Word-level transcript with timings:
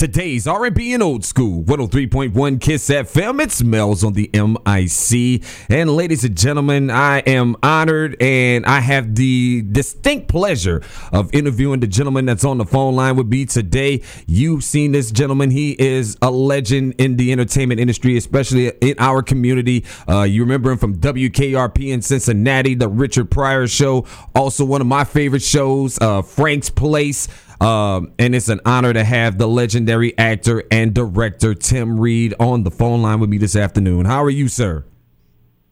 Today's 0.00 0.46
R&B 0.46 0.94
and 0.94 1.02
old 1.02 1.26
school 1.26 1.62
103.1 1.64 2.58
Kiss 2.58 2.88
FM. 2.88 3.38
It 3.38 3.52
smells 3.52 4.02
on 4.02 4.14
the 4.14 4.30
MIC. 4.32 5.44
And 5.68 5.94
ladies 5.94 6.24
and 6.24 6.34
gentlemen, 6.34 6.90
I 6.90 7.18
am 7.18 7.54
honored 7.62 8.16
and 8.18 8.64
I 8.64 8.80
have 8.80 9.14
the 9.14 9.60
distinct 9.60 10.28
pleasure 10.28 10.82
of 11.12 11.28
interviewing 11.34 11.80
the 11.80 11.86
gentleman 11.86 12.24
that's 12.24 12.46
on 12.46 12.56
the 12.56 12.64
phone 12.64 12.96
line 12.96 13.16
with 13.16 13.26
me 13.26 13.44
today. 13.44 14.00
You've 14.26 14.64
seen 14.64 14.92
this 14.92 15.12
gentleman. 15.12 15.50
He 15.50 15.72
is 15.72 16.16
a 16.22 16.30
legend 16.30 16.94
in 16.96 17.18
the 17.18 17.30
entertainment 17.30 17.78
industry, 17.78 18.16
especially 18.16 18.68
in 18.80 18.94
our 18.98 19.22
community. 19.22 19.84
Uh, 20.08 20.22
you 20.22 20.40
remember 20.40 20.70
him 20.70 20.78
from 20.78 20.96
WKRP 20.96 21.92
in 21.92 22.00
Cincinnati, 22.00 22.74
the 22.74 22.88
Richard 22.88 23.30
Pryor 23.30 23.66
Show. 23.66 24.06
Also, 24.34 24.64
one 24.64 24.80
of 24.80 24.86
my 24.86 25.04
favorite 25.04 25.42
shows, 25.42 25.98
uh, 26.00 26.22
Frank's 26.22 26.70
Place. 26.70 27.28
Um, 27.60 28.12
and 28.18 28.34
it's 28.34 28.48
an 28.48 28.60
honor 28.64 28.92
to 28.92 29.04
have 29.04 29.36
the 29.36 29.46
legendary 29.46 30.16
actor 30.16 30.62
and 30.70 30.94
director 30.94 31.54
Tim 31.54 32.00
Reid 32.00 32.34
on 32.40 32.62
the 32.62 32.70
phone 32.70 33.02
line 33.02 33.20
with 33.20 33.28
me 33.28 33.36
this 33.36 33.54
afternoon. 33.54 34.06
How 34.06 34.24
are 34.24 34.30
you, 34.30 34.48
sir? 34.48 34.84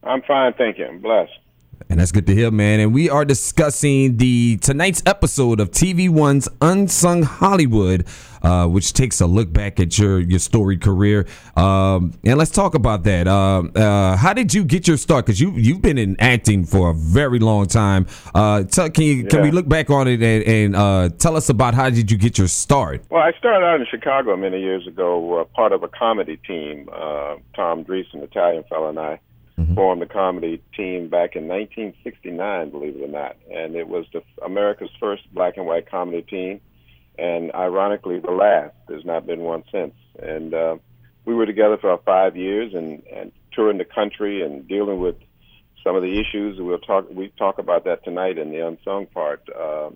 I'm 0.03 0.23
fine, 0.23 0.53
thank 0.55 0.79
you. 0.79 0.87
I'm 0.87 1.01
blessed. 1.01 1.33
And 1.89 2.01
that's 2.01 2.13
good 2.13 2.27
to 2.27 2.35
hear, 2.35 2.51
man. 2.51 2.81
And 2.81 2.93
we 2.93 3.09
are 3.09 3.25
discussing 3.25 4.19
the 4.19 4.59
tonight's 4.59 5.03
episode 5.07 5.59
of 5.59 5.71
TV 5.71 6.11
One's 6.11 6.49
Unsung 6.61 7.23
Hollywood, 7.23 8.07
uh, 8.43 8.67
which 8.67 8.93
takes 8.93 9.21
a 9.21 9.27
look 9.27 9.53
back 9.53 9.81
at 9.81 9.99
your 9.99 10.21
your 10.21 10.39
storied 10.39 10.81
career. 10.83 11.27
Um, 11.57 12.13
and 12.25 12.39
let's 12.39 12.51
talk 12.51 12.75
about 12.75 13.05
that. 13.05 13.27
Uh, 13.27 13.63
uh, 13.75 14.17
how 14.17 14.35
did 14.35 14.53
you 14.53 14.65
get 14.65 14.87
your 14.87 14.97
start? 14.97 15.27
Because 15.27 15.41
you 15.41 15.53
you've 15.53 15.81
been 15.81 15.99
in 15.99 16.17
acting 16.21 16.65
for 16.65 16.91
a 16.91 16.95
very 16.95 17.39
long 17.39 17.67
time. 17.67 18.07
Uh, 18.35 18.65
tell, 18.65 18.91
can 18.91 19.05
you 19.05 19.15
yeah. 19.15 19.29
can 19.29 19.43
we 19.43 19.51
look 19.51 19.69
back 19.69 19.89
on 19.89 20.09
it 20.09 20.23
and, 20.23 20.45
and 20.45 20.77
uh, 20.77 21.09
tell 21.19 21.37
us 21.37 21.49
about 21.49 21.75
how 21.75 21.89
did 21.89 22.11
you 22.11 22.19
get 22.19 22.37
your 22.37 22.49
start? 22.49 23.03
Well, 23.09 23.23
I 23.23 23.33
started 23.39 23.65
out 23.65 23.81
in 23.81 23.87
Chicago 23.87 24.37
many 24.37 24.61
years 24.61 24.87
ago, 24.87 25.41
uh, 25.41 25.45
part 25.45 25.73
of 25.73 25.83
a 25.83 25.89
comedy 25.89 26.37
team. 26.37 26.89
Tom 27.55 27.85
Dreesen, 27.85 28.23
Italian 28.23 28.63
fellow, 28.65 28.89
and 28.89 28.99
I 28.99 29.19
mm-hmm. 29.59 29.75
formed 29.75 30.03
the 30.03 30.07
comedy 30.07 30.63
team 30.77 31.09
back 31.09 31.35
in 31.35 31.49
1969, 31.49 32.71
believe 32.71 32.97
it 32.97 33.03
or 33.03 33.09
not, 33.09 33.37
and 33.53 33.75
it 33.75 33.89
was 33.89 34.07
the 34.13 34.23
America's 34.45 34.91
first 35.01 35.23
black 35.35 35.57
and 35.57 35.67
white 35.67 35.91
comedy 35.91 36.23
team, 36.23 36.61
and 37.19 37.53
ironically 37.55 38.21
the 38.21 38.31
last. 38.31 38.75
There's 38.87 39.05
not 39.05 39.27
been 39.27 39.41
one 39.41 39.65
since, 39.73 39.95
and 40.19 40.55
uh, 40.55 40.77
we 41.25 41.35
were 41.35 41.47
together 41.47 41.77
for 41.77 41.99
five 42.05 42.37
years 42.37 42.73
and 42.75 43.03
and 43.07 43.33
touring 43.53 43.79
the 43.79 43.85
country 43.85 44.43
and 44.43 44.69
dealing 44.69 45.01
with 45.01 45.17
some 45.83 45.97
of 45.97 46.03
the 46.03 46.21
issues. 46.21 46.59
We'll 46.61 46.79
talk 46.79 47.07
we 47.11 47.33
talk 47.39 47.59
about 47.59 47.85
that 47.85 48.05
tonight 48.05 48.39
in 48.39 48.51
the 48.51 48.67
unsung 48.67 49.07
part. 49.07 49.43
Uh, 49.49 49.91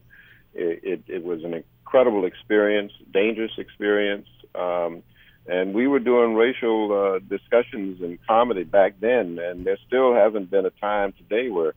it, 0.55 0.81
it, 0.83 1.03
it 1.07 1.25
was 1.25 1.45
an 1.45 1.55
incredible 1.55 2.25
experience, 2.25 2.93
dangerous 3.13 3.53
experience. 3.57 4.27
Um, 4.55 5.03
and 5.47 5.75
we 5.75 5.87
were 5.87 5.99
doing 5.99 6.35
racial 6.35 6.93
uh, 6.93 7.19
discussions 7.19 8.01
and 8.01 8.19
comedy 8.27 8.65
back 8.65 9.01
then, 9.01 9.39
and 9.39 9.65
there 9.65 9.79
still 9.87 10.15
hasn't 10.15 10.51
been 10.51 10.67
a 10.67 10.71
time 10.71 11.13
today 11.13 11.49
where 11.49 11.75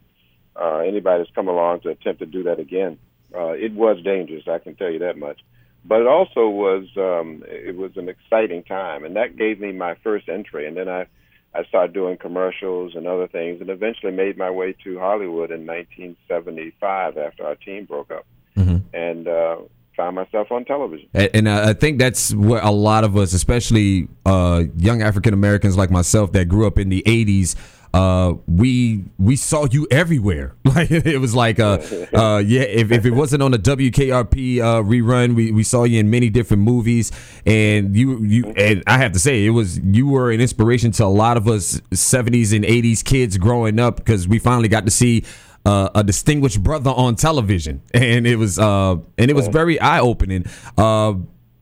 uh, 0.56 0.78
anybody's 0.80 1.28
come 1.34 1.48
along 1.48 1.82
to 1.82 1.90
attempt 1.90 2.20
to 2.20 2.26
do 2.26 2.44
that 2.44 2.60
again. 2.60 2.98
Uh, 3.36 3.50
it 3.50 3.74
was 3.74 4.02
dangerous, 4.04 4.48
I 4.48 4.60
can 4.60 4.76
tell 4.76 4.90
you 4.90 5.00
that 5.00 5.18
much. 5.18 5.42
But 5.84 6.02
it 6.02 6.08
also 6.08 6.48
was 6.50 6.86
um, 6.98 7.44
it 7.48 7.76
was 7.76 7.96
an 7.96 8.10
exciting 8.10 8.64
time, 8.64 9.06
and 9.06 9.16
that 9.18 9.38
gave 9.38 9.60
me 9.60 9.72
my 9.72 9.96
first 10.04 10.28
entry. 10.30 10.68
And 10.68 10.76
then 10.76 10.90
I 10.90 11.06
I 11.54 11.64
started 11.66 11.94
doing 11.94 12.18
commercials 12.18 12.96
and 12.96 13.06
other 13.06 13.28
things, 13.28 13.62
and 13.62 13.70
eventually 13.70 14.12
made 14.12 14.36
my 14.38 14.50
way 14.50 14.74
to 14.84 15.00
Hollywood 15.00 15.52
in 15.52 15.66
1975 15.68 17.18
after 17.18 17.46
our 17.46 17.56
team 17.56 17.86
broke 17.86 18.12
up. 18.12 18.26
Mm-hmm. 18.58 18.78
And 18.96 19.28
uh, 19.28 19.58
found 19.96 20.16
myself 20.16 20.52
on 20.52 20.66
television. 20.66 21.10
And, 21.14 21.30
and 21.34 21.50
I 21.50 21.74
think 21.74 22.00
that's 22.00 22.34
what 22.34 22.64
a 22.64 22.72
lot 22.72 23.04
of 23.04 23.18
us, 23.18 23.34
especially 23.34 24.08
uh, 24.26 24.64
young 24.78 25.02
African 25.02 25.34
Americans 25.34 25.78
like 25.78 25.92
myself 25.92 26.32
that 26.34 26.46
grew 26.46 26.68
up 26.68 26.78
in 26.78 26.90
the 26.90 27.04
80s, 27.06 27.56
uh, 27.96 28.34
we 28.46 29.06
we 29.18 29.38
saw 29.38 29.66
you 29.72 29.88
everywhere. 29.90 30.54
Like 30.76 30.92
it 30.92 31.22
was 31.22 31.34
like, 31.34 31.58
uh, 31.58 31.80
uh, 32.14 32.44
yeah. 32.46 32.64
If, 32.64 32.92
if 32.92 33.06
it 33.06 33.12
wasn't 33.12 33.42
on 33.42 33.54
a 33.54 33.58
WKRP 33.58 34.60
uh, 34.60 34.84
rerun, 34.84 35.36
we, 35.36 35.54
we 35.54 35.64
saw 35.64 35.86
you 35.86 36.02
in 36.02 36.10
many 36.10 36.30
different 36.30 36.64
movies, 36.64 37.14
and 37.46 37.96
you 37.96 38.22
you 38.22 38.54
and 38.58 38.84
I 38.88 38.98
have 38.98 39.14
to 39.14 39.20
say, 39.20 39.46
it 39.46 39.52
was 39.52 39.80
you 39.80 40.06
were 40.06 40.32
an 40.32 40.42
inspiration 40.42 40.92
to 40.94 41.06
a 41.06 41.08
lot 41.08 41.38
of 41.38 41.48
us 41.48 41.80
'70s 41.92 42.54
and 42.54 42.66
'80s 42.66 43.06
kids 43.06 43.38
growing 43.38 43.80
up 43.80 43.96
because 43.96 44.28
we 44.28 44.38
finally 44.38 44.68
got 44.68 44.84
to 44.84 44.92
see 44.92 45.24
uh, 45.66 45.90
a 45.96 46.04
distinguished 46.04 46.62
brother 46.62 46.92
on 46.92 47.16
television, 47.16 47.82
and 47.94 48.28
it 48.28 48.38
was 48.38 48.60
uh, 48.60 48.98
and 49.18 49.32
it 49.32 49.36
was 49.36 49.48
very 49.48 49.80
eye 49.80 50.00
opening. 50.00 50.46
Uh, 50.78 51.16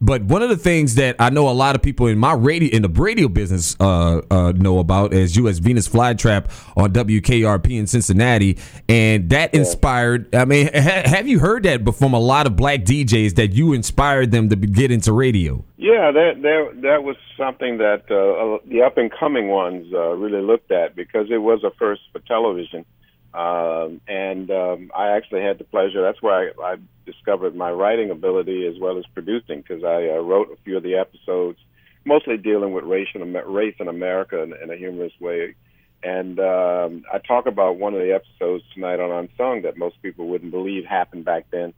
but 0.04 0.22
one 0.24 0.42
of 0.42 0.50
the 0.50 0.58
things 0.58 0.96
that 0.96 1.16
I 1.18 1.30
know 1.30 1.48
a 1.48 1.52
lot 1.52 1.76
of 1.76 1.82
people 1.82 2.08
in 2.08 2.18
my 2.18 2.34
radio 2.34 2.76
in 2.76 2.82
the 2.82 2.90
radio 2.90 3.30
business 3.30 3.78
uh, 3.80 4.22
uh, 4.30 4.52
know 4.52 4.80
about 4.80 5.14
is 5.14 5.38
you 5.38 5.48
as 5.48 5.60
Venus 5.60 5.88
Flytrap 5.88 6.52
on 6.76 6.92
WKRP 6.92 7.80
in 7.80 7.88
Cincinnati, 7.88 8.58
and 8.90 9.30
that 9.30 9.54
inspired. 9.54 10.36
I 10.36 10.44
mean, 10.44 10.70
ha- 10.74 11.04
have 11.06 11.26
you 11.30 11.40
heard 11.40 11.64
that 11.64 11.96
from 11.96 12.14
a 12.14 12.20
lot 12.20 12.48
of 12.48 12.58
black 12.58 12.82
DJs 12.82 13.36
that 13.36 13.54
you 13.54 13.72
inspired 13.72 14.32
them 14.32 14.50
to 14.50 14.58
get 14.58 14.92
into 14.92 15.14
radio? 15.14 15.64
Yeah, 15.78 16.12
that 16.12 16.42
that 16.42 16.82
that 16.82 17.04
was 17.06 17.16
something 17.38 17.78
that 17.78 18.04
uh, 18.12 18.60
the 18.70 18.82
up 18.82 18.98
and 18.98 19.10
coming 19.10 19.48
ones 19.48 19.88
uh, 19.94 20.10
really 20.16 20.42
looked 20.42 20.74
at 20.74 20.98
because 20.98 21.28
it 21.32 21.38
was 21.38 21.64
a 21.64 21.72
first 21.80 22.02
for 22.12 22.20
television. 22.20 22.84
Um, 23.34 24.00
and 24.08 24.52
um, 24.52 24.92
I 24.96 25.10
actually 25.10 25.42
had 25.42 25.58
the 25.58 25.64
pleasure. 25.64 26.02
That's 26.02 26.22
where 26.22 26.54
I, 26.60 26.74
I 26.74 26.76
discovered 27.06 27.56
my 27.56 27.72
writing 27.72 28.12
ability 28.12 28.68
as 28.68 28.80
well 28.80 28.98
as 28.98 29.06
producing, 29.14 29.62
because 29.62 29.84
I 29.84 30.10
uh, 30.10 30.22
wrote 30.22 30.52
a 30.52 30.64
few 30.64 30.78
of 30.78 30.84
the 30.84 30.96
episodes, 30.96 31.60
mostly 32.06 32.38
dealing 32.38 32.74
with 32.74 32.84
race 32.84 33.08
in, 33.16 33.34
race 33.34 33.76
in 33.80 33.88
America 33.88 34.42
in, 34.44 34.54
in 34.62 34.70
a 34.70 34.78
humorous 34.78 35.14
way. 35.20 35.56
And 36.04 36.38
um, 36.40 37.06
I 37.12 37.18
talk 37.20 37.46
about 37.46 37.78
one 37.78 37.94
of 37.94 38.02
the 38.02 38.14
episodes 38.14 38.64
tonight 38.74 39.00
on 39.00 39.10
Unsung 39.10 39.64
that 39.64 39.78
most 39.78 40.02
people 40.02 40.28
wouldn't 40.28 40.52
believe 40.52 40.86
happened 40.86 41.26
back 41.26 41.46
then. 41.50 41.74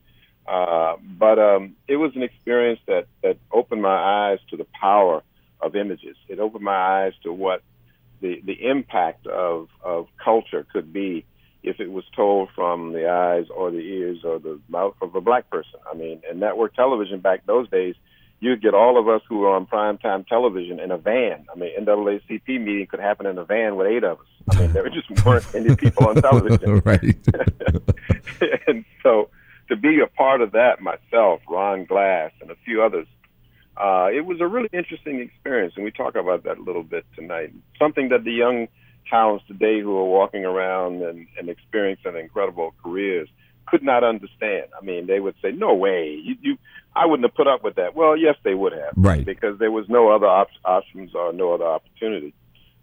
Uh, 0.47 0.95
but 1.17 1.39
um, 1.39 1.75
it 1.87 1.95
was 1.95 2.11
an 2.15 2.23
experience 2.23 2.79
that, 2.87 3.07
that 3.23 3.37
opened 3.51 3.81
my 3.81 3.95
eyes 3.95 4.39
to 4.49 4.57
the 4.57 4.67
power 4.79 5.23
of 5.61 5.75
images. 5.75 6.17
It 6.27 6.39
opened 6.39 6.63
my 6.63 7.05
eyes 7.05 7.13
to 7.23 7.31
what 7.31 7.61
the, 8.21 8.41
the 8.43 8.67
impact 8.67 9.25
of, 9.27 9.69
of 9.83 10.07
culture 10.23 10.65
could 10.71 10.91
be 10.91 11.25
if 11.67 11.79
it 11.79 11.91
was 11.91 12.03
told 12.15 12.49
from 12.55 12.93
the 12.93 13.09
eyes 13.09 13.45
or 13.55 13.71
the 13.71 13.79
ears 13.79 14.19
or 14.23 14.39
the 14.39 14.59
mouth 14.69 14.95
of 15.01 15.15
a 15.15 15.21
black 15.21 15.49
person. 15.49 15.79
I 15.91 15.95
mean, 15.95 16.21
in 16.29 16.39
network 16.39 16.75
television 16.75 17.19
back 17.19 17.45
those 17.45 17.69
days, 17.69 17.95
you'd 18.39 18.61
get 18.61 18.73
all 18.73 18.99
of 18.99 19.07
us 19.07 19.21
who 19.27 19.39
were 19.39 19.49
on 19.49 19.65
primetime 19.65 20.27
television 20.27 20.79
in 20.79 20.91
a 20.91 20.97
van. 20.97 21.45
I 21.53 21.57
mean, 21.57 21.71
NAACP 21.79 22.47
meeting 22.47 22.87
could 22.87 22.99
happen 22.99 23.25
in 23.25 23.37
a 23.37 23.45
van 23.45 23.75
with 23.75 23.87
eight 23.87 24.03
of 24.03 24.19
us. 24.19 24.25
I 24.51 24.59
mean, 24.59 24.73
there 24.73 24.87
just 24.89 25.25
weren't 25.25 25.45
any 25.55 25.75
people 25.75 26.07
on 26.07 26.15
television. 26.21 26.79
right. 26.85 27.01
and 28.67 28.85
so 29.01 29.29
to 29.69 29.75
be 29.75 29.99
a 30.01 30.07
part 30.07 30.41
of 30.41 30.51
that 30.51 30.81
myself, 30.81 31.41
Ron 31.49 31.85
Glass, 31.85 32.31
and 32.41 32.51
a 32.51 32.55
few 32.65 32.83
others, 32.83 33.07
uh, 33.77 34.07
it 34.13 34.25
was 34.25 34.39
a 34.39 34.47
really 34.47 34.69
interesting 34.71 35.19
experience, 35.19 35.73
and 35.75 35.83
we 35.83 35.91
talk 35.91 36.15
about 36.15 36.43
that 36.43 36.57
a 36.57 36.61
little 36.61 36.83
bit 36.83 37.05
tonight. 37.15 37.53
Something 37.77 38.09
that 38.09 38.23
the 38.23 38.31
young 38.31 38.67
talents 39.09 39.45
today 39.47 39.81
who 39.81 39.97
are 39.97 40.05
walking 40.05 40.45
around 40.45 41.01
and, 41.01 41.27
and 41.37 41.49
experiencing 41.49 42.15
incredible 42.15 42.73
careers 42.83 43.29
could 43.67 43.83
not 43.83 44.03
understand. 44.03 44.67
I 44.79 44.83
mean, 44.83 45.07
they 45.07 45.19
would 45.19 45.35
say, 45.41 45.51
"No 45.51 45.73
way, 45.73 46.19
you, 46.23 46.35
you, 46.41 46.57
I 46.95 47.05
wouldn't 47.05 47.27
have 47.27 47.35
put 47.35 47.47
up 47.47 47.63
with 47.63 47.75
that." 47.75 47.95
Well, 47.95 48.15
yes, 48.15 48.35
they 48.43 48.53
would 48.53 48.73
have, 48.73 48.93
right? 48.95 49.25
Because 49.25 49.57
there 49.59 49.71
was 49.71 49.85
no 49.89 50.09
other 50.09 50.27
op- 50.27 50.49
options 50.63 51.15
or 51.15 51.33
no 51.33 51.53
other 51.53 51.65
opportunity. 51.65 52.33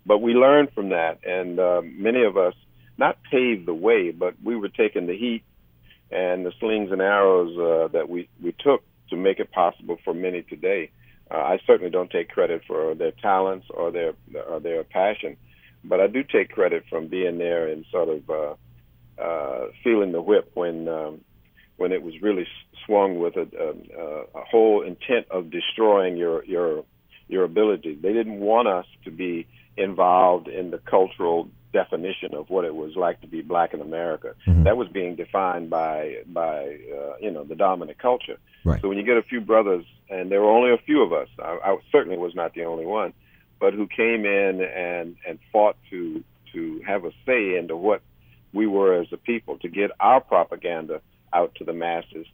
But 0.05 0.19
we 0.19 0.34
learned 0.34 0.72
from 0.72 0.88
that, 0.88 1.25
and 1.25 1.61
uh, 1.61 1.82
many 1.84 2.25
of 2.25 2.37
us 2.37 2.55
not 2.99 3.19
paved 3.31 3.66
the 3.66 3.75
way, 3.75 4.11
but 4.11 4.34
we 4.43 4.56
were 4.56 4.69
taking 4.69 5.06
the 5.06 5.16
heat 5.16 5.44
and 6.11 6.44
the 6.44 6.53
slings 6.59 6.91
and 6.93 7.00
arrows 7.00 7.56
uh, 7.59 7.88
that 7.93 8.09
we 8.09 8.28
we 8.43 8.53
took 8.59 8.82
to 9.11 9.16
make 9.16 9.38
it 9.38 9.50
possible 9.53 9.99
for 10.05 10.15
many 10.15 10.43
today. 10.43 10.91
Uh, 11.31 11.38
I 11.38 11.61
certainly 11.66 11.91
don't 11.91 12.11
take 12.11 12.29
credit 12.29 12.62
for 12.67 12.94
their 12.94 13.12
talents 13.12 13.67
or 13.70 13.91
their 13.91 14.14
or 14.49 14.61
their 14.61 14.85
passion 14.85 15.37
but 15.84 16.00
I 16.00 16.06
do 16.06 16.23
take 16.23 16.50
credit 16.50 16.84
from 16.88 17.08
being 17.08 17.38
there 17.38 17.69
and 17.69 17.84
sort 17.90 18.08
of 18.08 18.31
uh, 18.31 18.55
uh, 19.20 19.67
feeling 19.82 20.12
the 20.12 20.23
whip 20.23 20.50
when 20.55 20.88
um, 20.88 21.20
when 21.76 21.93
it 21.93 22.02
was 22.02 22.20
really 22.23 22.46
swung 22.87 23.19
with 23.19 23.37
a, 23.37 23.46
a, 23.58 24.38
a 24.38 24.44
whole 24.44 24.82
intent 24.82 25.26
of 25.31 25.50
destroying 25.50 26.17
your 26.17 26.44
your 26.44 26.84
your 27.29 27.44
ability. 27.44 27.99
They 28.00 28.12
didn't 28.12 28.40
want 28.40 28.69
us 28.69 28.87
to 29.05 29.11
be 29.11 29.46
involved 29.76 30.49
in 30.49 30.70
the 30.70 30.79
cultural 30.79 31.49
definition 31.73 32.35
of 32.35 32.50
what 32.50 32.67
it 32.67 32.75
was 32.75 32.94
like 32.94 33.20
to 33.23 33.26
be 33.26 33.40
black 33.40 33.73
in 33.73 33.81
America. 33.81 34.35
Mm-hmm. 34.46 34.64
That 34.64 34.76
was 34.76 34.88
being 34.88 35.17
defined 35.17 35.70
by 35.70 36.19
by 36.26 36.78
uh, 36.96 37.17
you 37.20 37.31
know 37.31 37.44
the 37.44 37.56
dominant 37.56 37.99
culture. 37.99 38.38
Right. 38.64 38.81
So 38.81 38.88
when 38.88 38.99
you 38.99 39.05
get 39.05 39.17
a 39.17 39.23
few 39.23 39.40
brothers, 39.40 39.85
and 40.08 40.31
there 40.31 40.40
were 40.40 40.50
only 40.50 40.73
a 40.73 40.78
few 40.78 41.02
of 41.02 41.12
us, 41.12 41.28
I, 41.38 41.58
I 41.64 41.76
certainly 41.90 42.19
was 42.19 42.35
not 42.35 42.55
the 42.55 42.64
only 42.64 42.87
one 42.87 43.12
but 43.62 43.75
who 43.75 43.87
came 43.87 44.26
in 44.26 44.61
and 44.61 45.14
and 45.26 45.38
fought 45.53 45.76
to 45.88 46.25
to 46.53 46.82
have 46.85 47.05
a 47.05 47.12
say 47.25 47.56
into 47.56 47.76
what 47.76 48.03
we 48.53 48.67
were 48.67 49.00
as 49.00 49.06
a 49.12 49.17
people, 49.17 49.56
to 49.59 49.69
get 49.69 49.93
our 50.00 50.20
propaganda 50.20 51.00
out 51.32 51.55
to 51.55 51.64
the 51.64 51.73
masses. 51.73 52.26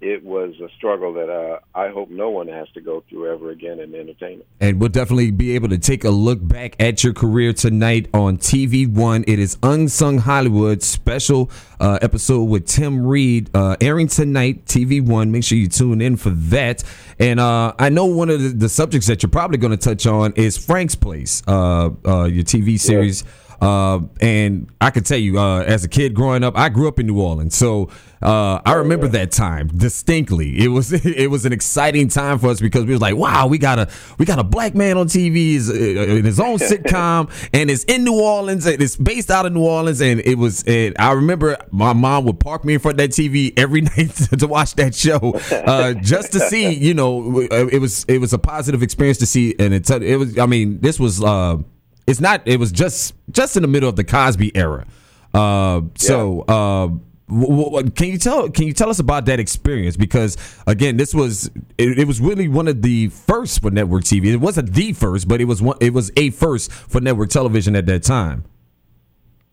It 0.00 0.22
was 0.22 0.54
a 0.60 0.68
struggle 0.76 1.14
that 1.14 1.30
uh, 1.30 1.60
I 1.74 1.88
hope 1.88 2.10
no 2.10 2.28
one 2.28 2.48
has 2.48 2.68
to 2.72 2.82
go 2.82 3.02
through 3.08 3.32
ever 3.32 3.50
again 3.50 3.80
in 3.80 3.94
entertainment. 3.94 4.46
And 4.60 4.78
we'll 4.78 4.90
definitely 4.90 5.30
be 5.30 5.54
able 5.54 5.70
to 5.70 5.78
take 5.78 6.04
a 6.04 6.10
look 6.10 6.46
back 6.46 6.76
at 6.78 7.02
your 7.02 7.14
career 7.14 7.54
tonight 7.54 8.08
on 8.12 8.36
TV 8.36 8.86
One. 8.86 9.24
It 9.26 9.38
is 9.38 9.56
Unsung 9.62 10.18
Hollywood 10.18 10.82
special 10.82 11.50
uh, 11.80 11.98
episode 12.02 12.44
with 12.44 12.66
Tim 12.66 13.06
Reid 13.06 13.48
uh, 13.54 13.76
airing 13.80 14.08
tonight, 14.08 14.66
TV 14.66 15.00
One. 15.00 15.32
Make 15.32 15.44
sure 15.44 15.56
you 15.56 15.68
tune 15.68 16.02
in 16.02 16.16
for 16.16 16.30
that. 16.30 16.84
And 17.18 17.40
uh, 17.40 17.72
I 17.78 17.88
know 17.88 18.04
one 18.04 18.28
of 18.28 18.42
the, 18.42 18.48
the, 18.50 18.68
subjects 18.68 19.06
that 19.06 19.22
you're 19.22 19.30
probably 19.30 19.56
going 19.56 19.70
to 19.70 19.78
touch 19.78 20.06
on 20.06 20.34
is 20.34 20.58
Frank's 20.58 20.94
Place, 20.94 21.42
uh, 21.48 21.88
uh, 22.04 22.24
your 22.24 22.44
TV 22.44 22.78
series. 22.78 23.22
Yeah 23.22 23.30
uh, 23.60 24.00
and 24.20 24.70
I 24.80 24.90
can 24.90 25.02
tell 25.02 25.18
you, 25.18 25.38
uh, 25.38 25.60
as 25.60 25.84
a 25.84 25.88
kid 25.88 26.14
growing 26.14 26.44
up, 26.44 26.56
I 26.56 26.68
grew 26.68 26.88
up 26.88 26.98
in 26.98 27.06
New 27.06 27.20
Orleans, 27.20 27.56
so 27.56 27.90
uh, 28.22 28.60
I 28.64 28.74
remember 28.74 29.08
that 29.08 29.30
time 29.30 29.68
distinctly. 29.68 30.58
It 30.58 30.68
was 30.68 30.92
it 31.06 31.30
was 31.30 31.46
an 31.46 31.52
exciting 31.52 32.08
time 32.08 32.38
for 32.38 32.48
us 32.48 32.60
because 32.60 32.84
we 32.84 32.92
was 32.92 33.00
like, 33.00 33.16
wow, 33.16 33.46
we 33.46 33.58
got 33.58 33.78
a 33.78 33.88
we 34.18 34.26
got 34.26 34.38
a 34.38 34.44
black 34.44 34.74
man 34.74 34.96
on 34.96 35.06
TV 35.06 35.56
uh, 35.68 35.72
in 35.72 36.24
his 36.24 36.40
own 36.40 36.58
sitcom, 36.58 37.30
and 37.52 37.70
it's 37.70 37.84
in 37.84 38.04
New 38.04 38.20
Orleans, 38.20 38.66
and 38.66 38.82
it's 38.82 38.96
based 38.96 39.30
out 39.30 39.46
of 39.46 39.52
New 39.52 39.64
Orleans, 39.64 40.00
and 40.00 40.20
it 40.20 40.36
was. 40.36 40.62
And 40.66 40.96
I 40.98 41.12
remember 41.12 41.56
my 41.70 41.92
mom 41.92 42.24
would 42.24 42.40
park 42.40 42.64
me 42.64 42.74
in 42.74 42.80
front 42.80 43.00
of 43.00 43.08
that 43.08 43.10
TV 43.10 43.52
every 43.56 43.80
night 43.96 44.10
to 44.38 44.46
watch 44.46 44.74
that 44.74 44.94
show, 44.94 45.34
uh, 45.50 45.94
just 45.94 46.32
to 46.32 46.40
see. 46.40 46.72
You 46.72 46.94
know, 46.94 47.40
it 47.40 47.80
was 47.80 48.04
it 48.08 48.18
was 48.18 48.32
a 48.32 48.38
positive 48.38 48.82
experience 48.82 49.18
to 49.18 49.26
see, 49.26 49.54
and 49.58 49.72
it 49.72 49.88
it 49.90 50.16
was. 50.18 50.38
I 50.38 50.46
mean, 50.46 50.80
this 50.80 50.98
was 50.98 51.22
uh, 51.22 51.58
it's 52.06 52.20
not. 52.20 52.42
It 52.46 52.58
was 52.58 52.72
just 52.72 53.14
just 53.30 53.56
in 53.56 53.62
the 53.62 53.68
middle 53.68 53.88
of 53.88 53.96
the 53.96 54.04
Cosby 54.04 54.56
era. 54.56 54.86
Uh, 55.34 55.82
so. 55.96 56.40
Uh, 56.42 56.88
can 57.28 58.06
you 58.06 58.18
tell 58.18 58.48
can 58.48 58.68
you 58.68 58.72
tell 58.72 58.88
us 58.88 59.00
about 59.00 59.24
that 59.26 59.40
experience 59.40 59.96
because 59.96 60.36
again 60.68 60.96
this 60.96 61.12
was 61.12 61.50
it, 61.76 61.98
it, 61.98 62.06
was 62.06 62.20
really 62.20 62.46
one 62.46 62.68
of 62.68 62.82
the 62.82 63.08
first 63.08 63.60
for 63.60 63.70
network 63.72 64.04
TV 64.04 64.26
it 64.26 64.36
wasn't 64.36 64.72
the 64.72 64.92
first 64.92 65.26
but 65.26 65.40
it 65.40 65.46
was 65.46 65.60
one 65.60 65.76
it 65.80 65.92
was 65.92 66.12
a 66.16 66.30
first 66.30 66.70
for 66.70 67.00
network 67.00 67.28
television 67.28 67.74
at 67.74 67.84
that 67.86 68.04
time 68.04 68.44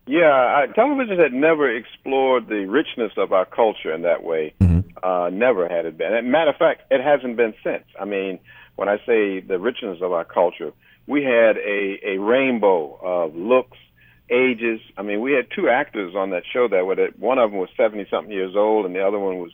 yeah 0.06 0.64
television 0.76 1.18
had 1.18 1.32
never 1.32 1.68
explored 1.68 2.46
the 2.46 2.64
richness 2.66 3.10
of 3.16 3.32
our 3.32 3.44
culture 3.44 3.92
in 3.92 4.02
that 4.02 4.22
way 4.22 4.54
mm-hmm. 4.60 4.80
uh, 5.02 5.28
never 5.30 5.68
had 5.68 5.84
it 5.84 5.98
been 5.98 6.14
and 6.14 6.30
matter 6.30 6.50
of 6.50 6.56
fact 6.56 6.82
it 6.92 7.02
hasn't 7.02 7.36
been 7.36 7.54
since 7.64 7.82
I 7.98 8.04
mean 8.04 8.38
when 8.76 8.88
I 8.88 8.98
say 8.98 9.40
the 9.40 9.58
richness 9.58 9.98
of 10.00 10.12
our 10.12 10.24
culture 10.24 10.72
we 11.06 11.22
had 11.22 11.56
a, 11.56 12.00
a 12.04 12.18
rainbow 12.18 12.98
of 13.02 13.34
looks, 13.34 13.78
ages. 14.30 14.80
I 14.96 15.02
mean, 15.02 15.20
we 15.20 15.32
had 15.32 15.48
two 15.54 15.68
actors 15.68 16.14
on 16.14 16.30
that 16.30 16.44
show 16.50 16.68
that 16.68 16.86
were 16.86 16.94
that 16.96 17.18
one 17.18 17.38
of 17.38 17.50
them 17.50 17.60
was 17.60 17.68
70 17.76 18.06
something 18.10 18.32
years 18.32 18.56
old 18.56 18.86
and 18.86 18.94
the 18.94 19.06
other 19.06 19.18
one 19.18 19.38
was 19.38 19.52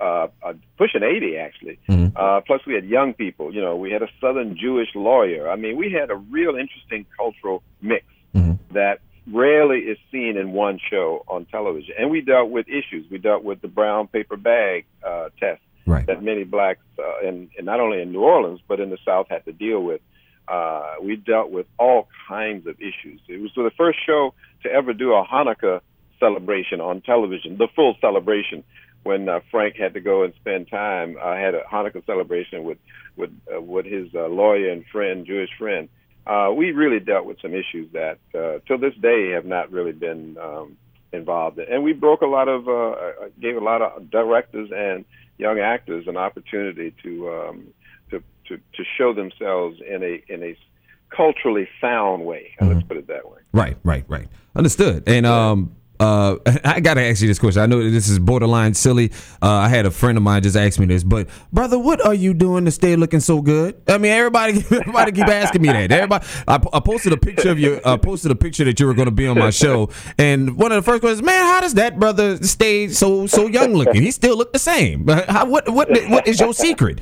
uh, 0.00 0.28
uh, 0.42 0.54
pushing 0.76 1.02
80 1.02 1.36
actually. 1.36 1.78
Mm-hmm. 1.88 2.16
Uh, 2.16 2.40
plus 2.40 2.60
we 2.66 2.74
had 2.74 2.84
young 2.84 3.14
people, 3.14 3.54
you 3.54 3.60
know, 3.60 3.76
we 3.76 3.90
had 3.90 4.02
a 4.02 4.08
Southern 4.20 4.56
Jewish 4.56 4.88
lawyer. 4.94 5.48
I 5.50 5.56
mean, 5.56 5.76
we 5.76 5.92
had 5.92 6.10
a 6.10 6.16
real 6.16 6.56
interesting 6.56 7.06
cultural 7.16 7.62
mix 7.80 8.04
mm-hmm. 8.34 8.52
that 8.74 9.00
rarely 9.32 9.80
is 9.80 9.98
seen 10.10 10.36
in 10.36 10.52
one 10.52 10.80
show 10.90 11.24
on 11.28 11.44
television. 11.46 11.94
And 11.98 12.10
we 12.10 12.20
dealt 12.20 12.50
with 12.50 12.66
issues. 12.68 13.10
We 13.10 13.18
dealt 13.18 13.44
with 13.44 13.60
the 13.60 13.68
brown 13.68 14.08
paper 14.08 14.36
bag 14.36 14.86
uh, 15.06 15.28
test 15.38 15.60
right. 15.86 16.06
that 16.06 16.22
many 16.22 16.44
blacks, 16.44 16.80
uh, 16.98 17.26
in, 17.26 17.50
in 17.58 17.64
not 17.64 17.80
only 17.80 18.00
in 18.00 18.12
New 18.12 18.22
Orleans, 18.22 18.60
but 18.66 18.80
in 18.80 18.90
the 18.90 18.98
South 19.04 19.26
had 19.28 19.44
to 19.44 19.52
deal 19.52 19.80
with. 19.80 20.00
Uh, 20.48 20.94
we 21.02 21.16
dealt 21.16 21.50
with 21.50 21.66
all 21.78 22.08
kinds 22.28 22.66
of 22.66 22.76
issues. 22.80 23.20
It 23.28 23.40
was 23.40 23.50
the 23.54 23.70
first 23.76 23.98
show 24.06 24.34
to 24.62 24.70
ever 24.70 24.92
do 24.92 25.12
a 25.12 25.24
Hanukkah 25.24 25.80
celebration 26.18 26.80
on 26.80 27.00
television, 27.00 27.58
the 27.58 27.68
full 27.74 27.96
celebration. 28.00 28.64
When 29.04 29.28
uh, 29.28 29.40
Frank 29.50 29.76
had 29.76 29.94
to 29.94 30.00
go 30.00 30.24
and 30.24 30.34
spend 30.40 30.68
time, 30.68 31.16
I 31.22 31.36
uh, 31.38 31.44
had 31.44 31.54
a 31.54 31.62
Hanukkah 31.62 32.04
celebration 32.04 32.64
with 32.64 32.78
with 33.16 33.30
uh, 33.54 33.60
with 33.60 33.86
his 33.86 34.08
uh, 34.14 34.26
lawyer 34.26 34.70
and 34.70 34.84
friend, 34.86 35.26
Jewish 35.26 35.50
friend. 35.58 35.88
Uh, 36.26 36.52
we 36.54 36.72
really 36.72 37.00
dealt 37.00 37.24
with 37.24 37.40
some 37.40 37.54
issues 37.54 37.90
that, 37.92 38.18
uh, 38.34 38.58
till 38.66 38.76
this 38.76 38.94
day, 39.00 39.30
have 39.30 39.46
not 39.46 39.72
really 39.72 39.92
been 39.92 40.36
um, 40.36 40.76
involved 41.10 41.58
in. 41.58 41.72
And 41.72 41.82
we 41.82 41.94
broke 41.94 42.20
a 42.20 42.26
lot 42.26 42.48
of, 42.48 42.68
uh, 42.68 42.72
uh 42.72 43.12
gave 43.40 43.56
a 43.56 43.64
lot 43.64 43.80
of 43.80 44.10
directors 44.10 44.70
and 44.74 45.06
young 45.38 45.58
actors 45.58 46.06
an 46.06 46.18
opportunity 46.18 46.94
to 47.02 47.30
um, 47.30 47.68
to, 48.48 48.56
to 48.56 48.84
show 48.96 49.12
themselves 49.12 49.78
in 49.86 50.02
a 50.02 50.22
in 50.32 50.42
a 50.42 50.56
culturally 51.10 51.68
sound 51.80 52.24
way. 52.24 52.54
Mm-hmm. 52.60 52.74
Let's 52.74 52.86
put 52.86 52.96
it 52.96 53.06
that 53.08 53.28
way. 53.28 53.38
Right, 53.52 53.76
right, 53.82 54.04
right. 54.08 54.28
Understood. 54.54 55.04
And 55.06 55.24
um, 55.24 55.74
uh, 56.00 56.36
I 56.64 56.80
gotta 56.80 57.02
ask 57.02 57.20
you 57.20 57.28
this 57.28 57.38
question. 57.38 57.62
I 57.62 57.66
know 57.66 57.90
this 57.90 58.08
is 58.08 58.18
borderline 58.18 58.74
silly. 58.74 59.10
Uh, 59.42 59.50
I 59.50 59.68
had 59.68 59.86
a 59.86 59.90
friend 59.90 60.16
of 60.16 60.22
mine 60.22 60.42
just 60.42 60.56
ask 60.56 60.78
me 60.78 60.86
this, 60.86 61.02
but 61.02 61.28
brother, 61.52 61.78
what 61.78 62.04
are 62.04 62.14
you 62.14 62.34
doing 62.34 62.64
to 62.66 62.70
stay 62.70 62.96
looking 62.96 63.20
so 63.20 63.40
good? 63.40 63.80
I 63.88 63.98
mean, 63.98 64.12
everybody, 64.12 64.58
everybody 64.70 65.12
keep 65.12 65.26
asking 65.26 65.62
me 65.62 65.68
that. 65.68 65.90
Everybody, 65.90 66.26
I, 66.46 66.60
I 66.72 66.80
posted 66.80 67.12
a 67.12 67.16
picture 67.16 67.50
of 67.50 67.58
you. 67.58 67.80
I 67.84 67.96
posted 67.96 68.30
a 68.30 68.36
picture 68.36 68.64
that 68.64 68.78
you 68.78 68.86
were 68.86 68.94
going 68.94 69.06
to 69.06 69.12
be 69.12 69.26
on 69.26 69.38
my 69.38 69.50
show, 69.50 69.90
and 70.18 70.56
one 70.56 70.72
of 70.72 70.76
the 70.76 70.88
first 70.88 71.00
questions, 71.00 71.22
man, 71.22 71.44
how 71.44 71.60
does 71.60 71.74
that 71.74 71.98
brother 71.98 72.36
stay 72.42 72.88
so 72.88 73.26
so 73.26 73.46
young 73.46 73.74
looking? 73.74 74.02
He 74.02 74.10
still 74.10 74.36
look 74.36 74.52
the 74.52 74.58
same. 74.58 75.08
How, 75.28 75.46
what 75.46 75.68
what 75.68 75.88
what 76.08 76.26
is 76.26 76.40
your 76.40 76.54
secret? 76.54 77.00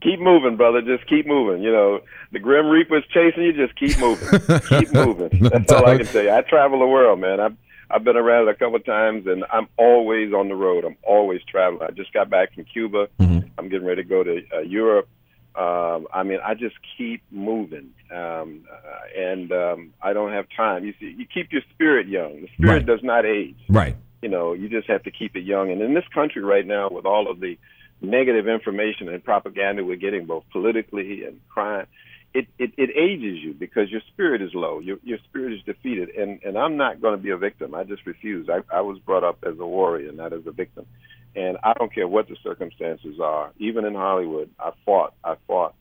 Keep 0.00 0.20
moving, 0.20 0.56
brother. 0.56 0.82
Just 0.82 1.08
keep 1.08 1.26
moving. 1.26 1.62
You 1.62 1.72
know, 1.72 2.00
the 2.32 2.38
Grim 2.38 2.66
Reaper's 2.68 3.04
chasing 3.12 3.42
you. 3.42 3.52
Just 3.52 3.78
keep 3.78 3.98
moving. 3.98 4.60
keep 4.68 4.92
moving. 4.94 5.48
That's 5.48 5.72
all 5.72 5.86
I 5.86 5.98
can 5.98 6.06
say. 6.06 6.34
I 6.34 6.42
travel 6.42 6.78
the 6.78 6.86
world, 6.86 7.20
man. 7.20 7.40
I've 7.40 7.56
I've 7.90 8.04
been 8.04 8.16
around 8.16 8.48
a 8.48 8.54
couple 8.54 8.76
of 8.76 8.84
times, 8.84 9.26
and 9.26 9.44
I'm 9.52 9.68
always 9.76 10.32
on 10.32 10.48
the 10.48 10.54
road. 10.54 10.84
I'm 10.84 10.96
always 11.02 11.40
traveling. 11.50 11.82
I 11.82 11.90
just 11.90 12.12
got 12.12 12.30
back 12.30 12.54
from 12.54 12.64
Cuba. 12.64 13.08
Mm-hmm. 13.18 13.48
I'm 13.58 13.68
getting 13.68 13.86
ready 13.86 14.02
to 14.02 14.08
go 14.08 14.22
to 14.22 14.42
uh, 14.54 14.60
Europe. 14.60 15.08
Um, 15.56 16.06
I 16.12 16.22
mean, 16.22 16.38
I 16.44 16.54
just 16.54 16.76
keep 16.96 17.22
moving, 17.32 17.90
um, 18.12 18.64
uh, 18.70 19.20
and 19.20 19.50
um, 19.50 19.92
I 20.00 20.12
don't 20.12 20.32
have 20.32 20.46
time. 20.56 20.84
You 20.84 20.94
see, 21.00 21.12
you 21.18 21.26
keep 21.26 21.50
your 21.50 21.62
spirit 21.74 22.06
young. 22.06 22.42
The 22.42 22.48
spirit 22.56 22.72
right. 22.72 22.86
does 22.86 23.00
not 23.02 23.26
age. 23.26 23.58
Right. 23.68 23.96
You 24.22 24.28
know, 24.28 24.52
you 24.52 24.68
just 24.68 24.88
have 24.88 25.02
to 25.02 25.10
keep 25.10 25.34
it 25.34 25.42
young. 25.42 25.72
And 25.72 25.82
in 25.82 25.94
this 25.94 26.04
country 26.14 26.42
right 26.42 26.64
now, 26.64 26.88
with 26.88 27.04
all 27.04 27.28
of 27.28 27.40
the 27.40 27.58
negative 28.00 28.48
information 28.48 29.08
and 29.08 29.22
propaganda 29.22 29.84
we're 29.84 29.96
getting, 29.96 30.26
both 30.26 30.44
politically 30.52 31.24
and 31.24 31.40
crime, 31.48 31.86
it, 32.32 32.46
it, 32.58 32.72
it 32.76 32.90
ages 32.96 33.42
you 33.42 33.54
because 33.54 33.90
your 33.90 34.00
spirit 34.12 34.40
is 34.40 34.50
low. 34.54 34.78
Your, 34.78 34.98
your 35.02 35.18
spirit 35.28 35.52
is 35.52 35.62
defeated. 35.64 36.10
And, 36.10 36.40
and 36.44 36.56
I'm 36.56 36.76
not 36.76 37.00
going 37.00 37.16
to 37.16 37.22
be 37.22 37.30
a 37.30 37.36
victim. 37.36 37.74
I 37.74 37.84
just 37.84 38.06
refuse. 38.06 38.48
I, 38.48 38.60
I 38.74 38.82
was 38.82 38.98
brought 38.98 39.24
up 39.24 39.38
as 39.44 39.58
a 39.58 39.66
warrior, 39.66 40.12
not 40.12 40.32
as 40.32 40.46
a 40.46 40.52
victim. 40.52 40.86
And 41.34 41.58
I 41.62 41.74
don't 41.74 41.92
care 41.92 42.08
what 42.08 42.28
the 42.28 42.36
circumstances 42.42 43.18
are. 43.20 43.52
Even 43.58 43.84
in 43.84 43.94
Hollywood, 43.94 44.50
I 44.58 44.70
fought. 44.84 45.14
I 45.24 45.36
fought. 45.46 45.74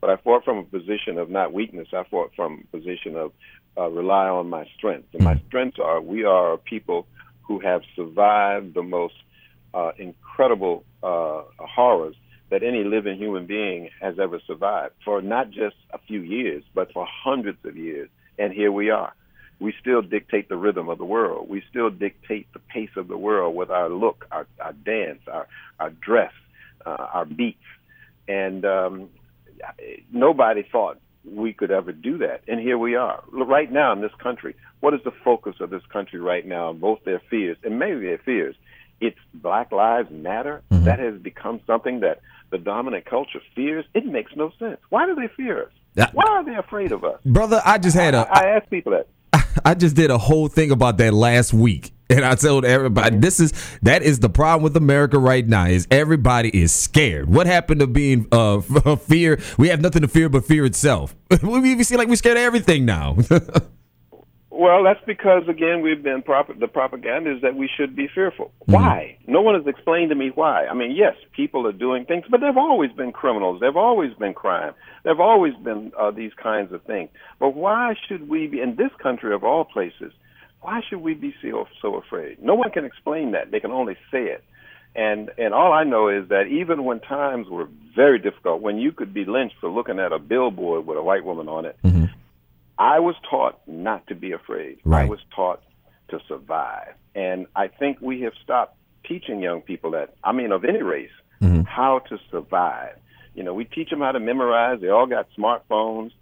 But 0.00 0.10
I 0.10 0.16
fought 0.16 0.44
from 0.44 0.58
a 0.58 0.62
position 0.62 1.18
of 1.18 1.30
not 1.30 1.52
weakness. 1.52 1.88
I 1.92 2.04
fought 2.04 2.32
from 2.36 2.64
a 2.64 2.76
position 2.76 3.16
of 3.16 3.32
uh, 3.76 3.88
rely 3.88 4.28
on 4.28 4.48
my 4.48 4.66
strengths. 4.76 5.08
And 5.14 5.24
my 5.24 5.40
strengths 5.48 5.78
are 5.78 6.00
we 6.00 6.24
are 6.24 6.54
a 6.54 6.58
people 6.58 7.06
who 7.42 7.60
have 7.60 7.82
survived 7.94 8.74
the 8.74 8.82
most 8.82 9.14
uh, 9.76 9.92
incredible 9.98 10.84
uh, 11.02 11.42
horrors 11.58 12.16
that 12.50 12.62
any 12.62 12.82
living 12.82 13.18
human 13.18 13.46
being 13.46 13.90
has 14.00 14.18
ever 14.18 14.40
survived 14.46 14.94
for 15.04 15.20
not 15.20 15.50
just 15.50 15.76
a 15.92 15.98
few 15.98 16.20
years, 16.20 16.62
but 16.74 16.92
for 16.92 17.06
hundreds 17.06 17.58
of 17.64 17.76
years. 17.76 18.08
And 18.38 18.52
here 18.52 18.72
we 18.72 18.90
are. 18.90 19.12
We 19.58 19.74
still 19.80 20.02
dictate 20.02 20.48
the 20.48 20.56
rhythm 20.56 20.88
of 20.88 20.98
the 20.98 21.04
world. 21.04 21.48
We 21.48 21.62
still 21.70 21.90
dictate 21.90 22.46
the 22.52 22.58
pace 22.58 22.90
of 22.96 23.08
the 23.08 23.16
world 23.18 23.54
with 23.54 23.70
our 23.70 23.88
look, 23.88 24.26
our, 24.30 24.46
our 24.60 24.72
dance, 24.72 25.20
our, 25.30 25.46
our 25.78 25.90
dress, 25.90 26.32
uh, 26.84 27.06
our 27.12 27.24
beats. 27.24 27.58
And 28.28 28.64
um, 28.64 29.08
nobody 30.12 30.66
thought 30.70 30.98
we 31.24 31.52
could 31.52 31.70
ever 31.70 31.92
do 31.92 32.18
that. 32.18 32.42
And 32.48 32.60
here 32.60 32.78
we 32.78 32.94
are. 32.96 33.22
Right 33.32 33.70
now 33.70 33.92
in 33.92 34.00
this 34.00 34.14
country, 34.22 34.54
what 34.80 34.94
is 34.94 35.00
the 35.04 35.12
focus 35.24 35.56
of 35.60 35.70
this 35.70 35.82
country 35.92 36.20
right 36.20 36.46
now, 36.46 36.72
both 36.72 37.00
their 37.04 37.20
fears 37.30 37.56
and 37.64 37.78
maybe 37.78 38.00
their 38.06 38.18
fears? 38.18 38.54
It's 39.00 39.18
Black 39.34 39.72
Lives 39.72 40.10
Matter. 40.10 40.62
Mm-hmm. 40.70 40.84
That 40.84 40.98
has 40.98 41.20
become 41.20 41.60
something 41.66 42.00
that 42.00 42.20
the 42.50 42.58
dominant 42.58 43.04
culture 43.06 43.40
fears. 43.54 43.84
It 43.94 44.06
makes 44.06 44.32
no 44.36 44.52
sense. 44.58 44.78
Why 44.88 45.06
do 45.06 45.14
they 45.14 45.28
fear 45.36 45.64
us? 45.64 45.72
That, 45.94 46.14
Why 46.14 46.24
are 46.26 46.44
they 46.44 46.54
afraid 46.54 46.92
of 46.92 47.04
us? 47.04 47.20
Brother, 47.24 47.60
I 47.64 47.78
just 47.78 47.96
had 47.96 48.14
a. 48.14 48.18
I, 48.18 48.40
I 48.40 48.48
ask 48.56 48.68
people 48.70 48.92
that. 48.92 49.08
I 49.64 49.74
just 49.74 49.96
did 49.96 50.10
a 50.10 50.18
whole 50.18 50.48
thing 50.48 50.70
about 50.70 50.98
that 50.98 51.14
last 51.14 51.52
week. 51.54 51.92
And 52.08 52.24
I 52.24 52.36
told 52.36 52.64
everybody 52.64 53.16
this 53.16 53.40
is 53.40 53.52
that 53.82 54.02
is 54.02 54.20
the 54.20 54.28
problem 54.28 54.62
with 54.62 54.76
America 54.76 55.18
right 55.18 55.46
now 55.46 55.66
is 55.66 55.88
everybody 55.90 56.50
is 56.56 56.72
scared. 56.72 57.28
What 57.28 57.48
happened 57.48 57.80
to 57.80 57.88
being 57.88 58.28
uh 58.30 58.60
fear? 58.96 59.40
We 59.58 59.68
have 59.70 59.80
nothing 59.80 60.02
to 60.02 60.08
fear 60.08 60.28
but 60.28 60.44
fear 60.44 60.64
itself. 60.64 61.16
we 61.42 61.82
seem 61.82 61.98
like 61.98 62.08
we're 62.08 62.14
scared 62.14 62.36
of 62.36 62.44
everything 62.44 62.84
now. 62.84 63.16
Well, 64.58 64.84
that's 64.84 65.04
because 65.06 65.42
again 65.48 65.82
we've 65.82 66.02
been 66.02 66.22
prop- 66.22 66.58
the 66.58 66.66
propaganda 66.66 67.34
is 67.36 67.42
that 67.42 67.54
we 67.56 67.68
should 67.76 67.94
be 67.94 68.08
fearful. 68.12 68.46
Mm-hmm. 68.62 68.72
Why? 68.72 69.18
No 69.26 69.42
one 69.42 69.54
has 69.54 69.66
explained 69.66 70.08
to 70.10 70.14
me 70.14 70.30
why. 70.34 70.66
I 70.66 70.72
mean, 70.72 70.92
yes, 70.96 71.14
people 71.34 71.66
are 71.66 71.72
doing 71.72 72.06
things, 72.06 72.24
but 72.30 72.40
there've 72.40 72.56
always 72.56 72.90
been 72.92 73.12
criminals. 73.12 73.60
There've 73.60 73.76
always 73.76 74.14
been 74.14 74.32
crime. 74.32 74.72
There've 75.04 75.20
always 75.20 75.54
been 75.62 75.92
uh, 75.98 76.10
these 76.10 76.32
kinds 76.42 76.72
of 76.72 76.82
things. 76.84 77.10
But 77.38 77.54
why 77.54 77.94
should 78.08 78.30
we 78.30 78.46
be 78.46 78.60
in 78.60 78.76
this 78.76 78.90
country 79.02 79.34
of 79.34 79.44
all 79.44 79.64
places? 79.64 80.12
Why 80.62 80.80
should 80.88 81.02
we 81.02 81.12
be 81.12 81.34
so 81.42 81.66
so 81.82 81.96
afraid? 81.96 82.42
No 82.42 82.54
one 82.54 82.70
can 82.70 82.86
explain 82.86 83.32
that. 83.32 83.50
They 83.50 83.60
can 83.60 83.72
only 83.72 83.96
say 84.10 84.24
it. 84.24 84.42
And 84.94 85.30
and 85.36 85.52
all 85.52 85.74
I 85.74 85.84
know 85.84 86.08
is 86.08 86.30
that 86.30 86.46
even 86.46 86.84
when 86.84 87.00
times 87.00 87.46
were 87.50 87.68
very 87.94 88.18
difficult, 88.18 88.62
when 88.62 88.78
you 88.78 88.90
could 88.90 89.12
be 89.12 89.26
lynched 89.26 89.56
for 89.60 89.68
looking 89.68 89.98
at 89.98 90.12
a 90.12 90.18
billboard 90.18 90.86
with 90.86 90.96
a 90.96 91.02
white 91.02 91.24
woman 91.26 91.48
on 91.48 91.66
it, 91.66 91.76
Mm-hmm. 91.84 92.06
I 92.78 93.00
was 93.00 93.14
taught 93.30 93.60
not 93.66 94.06
to 94.08 94.14
be 94.14 94.32
afraid. 94.32 94.78
Right. 94.84 95.06
I 95.06 95.08
was 95.08 95.20
taught 95.34 95.62
to 96.08 96.20
survive. 96.28 96.94
And 97.14 97.46
I 97.56 97.68
think 97.68 98.00
we 98.00 98.20
have 98.22 98.34
stopped 98.42 98.76
teaching 99.06 99.40
young 99.40 99.62
people 99.62 99.92
that, 99.92 100.14
I 100.22 100.32
mean, 100.32 100.52
of 100.52 100.64
any 100.64 100.82
race, 100.82 101.10
Mm-hmm. 101.42 101.62
how 101.62 101.98
to 102.08 102.18
survive. 102.30 102.96
You 103.34 103.42
know, 103.42 103.52
we 103.52 103.66
teach 103.66 103.90
them 103.90 104.00
how 104.00 104.12
to 104.12 104.20
memorize. 104.20 104.80
They 104.80 104.88
all 104.88 105.04
got 105.04 105.28
smartphones. 105.38 106.12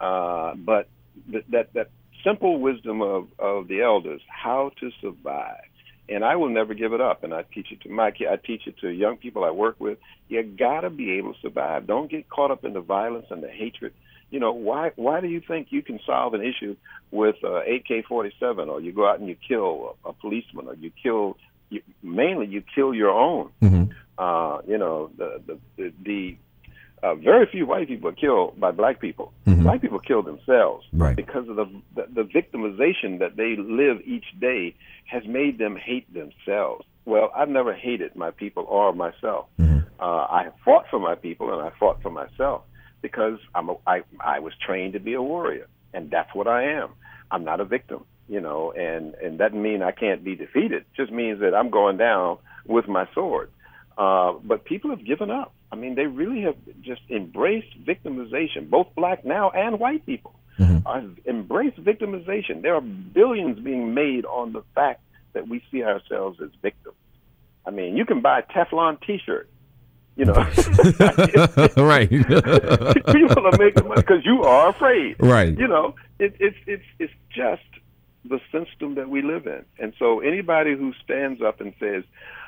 Uh, 0.00 0.56
but 0.56 0.88
th- 1.30 1.44
that, 1.50 1.72
that 1.74 1.90
simple 2.24 2.58
wisdom 2.58 3.00
of, 3.00 3.28
of 3.38 3.68
the 3.68 3.82
elders, 3.82 4.20
how 4.26 4.72
to 4.80 4.90
survive. 5.00 5.62
And 6.08 6.24
I 6.24 6.34
will 6.34 6.48
never 6.48 6.74
give 6.74 6.92
it 6.92 7.00
up. 7.00 7.22
And 7.22 7.32
I 7.32 7.42
teach 7.42 7.70
it 7.70 7.80
to 7.82 7.88
my 7.88 8.10
kids. 8.10 8.30
I 8.32 8.44
teach 8.44 8.66
it 8.66 8.76
to 8.80 8.88
young 8.88 9.16
people 9.18 9.44
I 9.44 9.50
work 9.50 9.76
with. 9.78 9.98
You 10.28 10.42
gotta 10.42 10.90
be 10.90 11.12
able 11.12 11.34
to 11.34 11.40
survive. 11.40 11.86
Don't 11.86 12.10
get 12.10 12.28
caught 12.28 12.50
up 12.50 12.64
in 12.64 12.72
the 12.72 12.80
violence 12.80 13.26
and 13.30 13.42
the 13.44 13.48
hatred 13.48 13.92
you 14.36 14.40
know 14.44 14.52
why 14.52 14.82
why 14.96 15.16
do 15.24 15.28
you 15.36 15.40
think 15.50 15.68
you 15.76 15.80
can 15.88 15.98
solve 16.04 16.34
an 16.38 16.42
issue 16.52 16.76
with 17.10 17.36
uh, 17.42 17.60
AK-47 17.74 18.68
or 18.68 18.78
you 18.82 18.92
go 18.92 19.08
out 19.08 19.18
and 19.18 19.28
you 19.32 19.36
kill 19.50 19.96
a, 20.04 20.10
a 20.10 20.12
policeman 20.12 20.64
or 20.68 20.74
you 20.74 20.90
kill 21.02 21.38
you, 21.70 21.80
mainly 22.02 22.46
you 22.54 22.62
kill 22.74 22.90
your 23.02 23.12
own 23.28 23.44
Mhm. 23.66 23.84
uh 24.24 24.56
you 24.70 24.76
know 24.82 24.96
the 25.20 25.28
the 25.48 25.54
the, 25.78 25.86
the 26.08 26.20
uh, 27.02 27.14
very 27.14 27.46
few 27.54 27.64
white 27.70 27.88
people 27.92 28.08
are 28.12 28.18
killed 28.24 28.50
by 28.64 28.70
black 28.82 28.96
people 29.06 29.28
Mhm. 29.46 29.62
black 29.66 29.80
people 29.84 30.00
kill 30.10 30.22
themselves 30.30 30.82
Right. 30.92 31.16
because 31.22 31.46
of 31.48 31.56
the, 31.60 31.66
the 31.96 32.04
the 32.18 32.24
victimization 32.38 33.10
that 33.22 33.32
they 33.40 33.52
live 33.80 33.96
each 34.14 34.28
day 34.48 34.62
has 35.14 35.22
made 35.38 35.54
them 35.64 35.74
hate 35.90 36.08
themselves 36.20 36.82
well 37.12 37.26
i've 37.38 37.52
never 37.60 37.72
hated 37.88 38.10
my 38.24 38.30
people 38.42 38.64
or 38.76 38.86
myself 39.04 39.42
Mhm. 39.64 39.80
uh, 40.06 40.24
I 40.38 40.40
have 40.46 40.56
fought 40.66 40.84
for 40.92 41.00
my 41.08 41.14
people 41.26 41.46
and 41.54 41.60
I 41.68 41.70
fought 41.80 41.98
for 42.04 42.12
myself 42.22 42.60
because 43.10 43.38
I'm 43.54 43.68
a, 43.70 43.76
I 43.86 44.02
I 44.20 44.38
was 44.40 44.52
trained 44.66 44.92
to 44.94 45.00
be 45.00 45.14
a 45.14 45.22
warrior 45.22 45.68
and 45.94 46.10
that's 46.10 46.34
what 46.34 46.48
I 46.48 46.60
am. 46.80 46.90
I'm 47.30 47.44
not 47.44 47.60
a 47.60 47.64
victim, 47.64 48.04
you 48.28 48.40
know, 48.40 48.72
and 48.72 49.14
and 49.24 49.38
that 49.38 49.48
doesn't 49.48 49.62
mean 49.62 49.82
I 49.82 49.92
can't 49.92 50.22
be 50.24 50.34
defeated. 50.34 50.82
It 50.82 50.94
just 50.96 51.12
means 51.12 51.40
that 51.40 51.54
I'm 51.54 51.70
going 51.70 51.96
down 51.96 52.38
with 52.66 52.86
my 52.88 53.04
sword. 53.14 53.50
Uh, 53.96 54.32
but 54.50 54.64
people 54.64 54.90
have 54.90 55.04
given 55.04 55.30
up. 55.30 55.52
I 55.72 55.76
mean, 55.76 55.94
they 55.94 56.06
really 56.06 56.42
have 56.42 56.56
just 56.82 57.02
embraced 57.10 57.72
victimization. 57.84 58.68
Both 58.68 58.88
black 58.94 59.24
now 59.24 59.50
and 59.50 59.80
white 59.80 60.04
people 60.04 60.34
Mhm. 60.58 60.82
are 60.86 61.02
embraced 61.26 61.78
victimization. 61.82 62.62
There 62.62 62.74
are 62.74 62.80
billions 62.80 63.58
being 63.60 63.94
made 63.94 64.24
on 64.26 64.52
the 64.52 64.62
fact 64.74 65.00
that 65.34 65.48
we 65.48 65.62
see 65.70 65.82
ourselves 65.82 66.40
as 66.40 66.50
victims. 66.62 66.96
I 67.66 67.70
mean, 67.70 67.96
you 67.96 68.04
can 68.04 68.20
buy 68.20 68.40
a 68.40 68.42
Teflon 68.42 69.00
T-shirt. 69.06 69.48
You 70.16 70.24
know, 70.24 70.32
right. 71.76 72.08
people 72.08 73.46
are 73.46 73.58
making 73.58 73.86
money 73.86 74.00
because 74.00 74.24
you 74.24 74.42
are 74.44 74.70
afraid. 74.70 75.16
Right. 75.20 75.56
You 75.56 75.68
know, 75.68 75.94
it, 76.18 76.34
it's 76.40 76.56
it's 76.66 76.84
it's 76.98 77.12
just 77.30 77.62
the 78.24 78.40
system 78.50 78.94
that 78.96 79.08
we 79.08 79.22
live 79.22 79.46
in, 79.46 79.64
and 79.78 79.92
so 79.98 80.20
anybody 80.20 80.74
who 80.76 80.92
stands 81.04 81.40
up 81.42 81.60
and 81.60 81.74
says, 81.78 82.02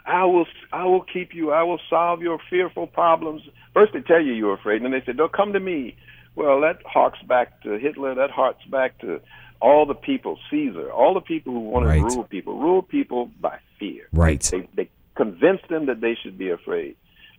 "I 0.06 0.24
will, 0.24 0.46
I 0.72 0.84
will 0.86 1.02
keep 1.02 1.34
you, 1.34 1.52
I 1.52 1.62
will 1.62 1.80
solve 1.90 2.22
your 2.22 2.38
fearful 2.50 2.86
problems," 2.86 3.42
first 3.74 3.92
they 3.92 4.00
tell 4.00 4.20
you 4.22 4.32
you're 4.32 4.54
afraid, 4.54 4.82
and 4.82 4.86
then 4.86 4.92
they 4.98 5.04
say, 5.04 5.12
"Don't 5.16 5.32
come 5.32 5.52
to 5.52 5.60
me." 5.60 5.94
Well, 6.36 6.60
that 6.62 6.78
harks 6.86 7.20
back 7.22 7.62
to 7.64 7.78
Hitler. 7.78 8.14
That 8.14 8.30
harks 8.30 8.64
back 8.66 8.98
to 9.00 9.20
all 9.60 9.86
the 9.86 9.94
people, 9.94 10.38
Caesar, 10.50 10.90
all 10.90 11.14
the 11.14 11.20
people 11.20 11.52
who 11.52 11.60
wanted 11.60 11.88
Right. 11.88 12.08
to 12.08 12.16
rule 12.16 12.24
people, 12.24 12.58
rule 12.58 12.80
people 12.82 13.30
by 13.40 13.58
fear. 13.78 14.08
Right. 14.12 14.40
They 14.40 14.68
they 14.74 14.88
convinced 15.16 15.68
them 15.68 15.86
that 15.86 16.00
they 16.00 16.14
should 16.22 16.38
be 16.38 16.50
afraid. 16.50 16.96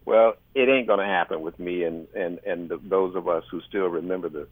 Well, 0.10 0.34
it 0.56 0.68
ain't 0.68 0.88
going 0.88 1.00
to 1.00 1.06
happen 1.06 1.42
with 1.42 1.60
me 1.60 1.84
and 1.84 2.08
and 2.16 2.39
and 2.44 2.68
the, 2.68 2.80
those 2.84 3.16
of 3.16 3.28
us 3.28 3.44
who 3.51 3.62
still 3.62 3.86
remember 3.88 4.28
the, 4.28 4.48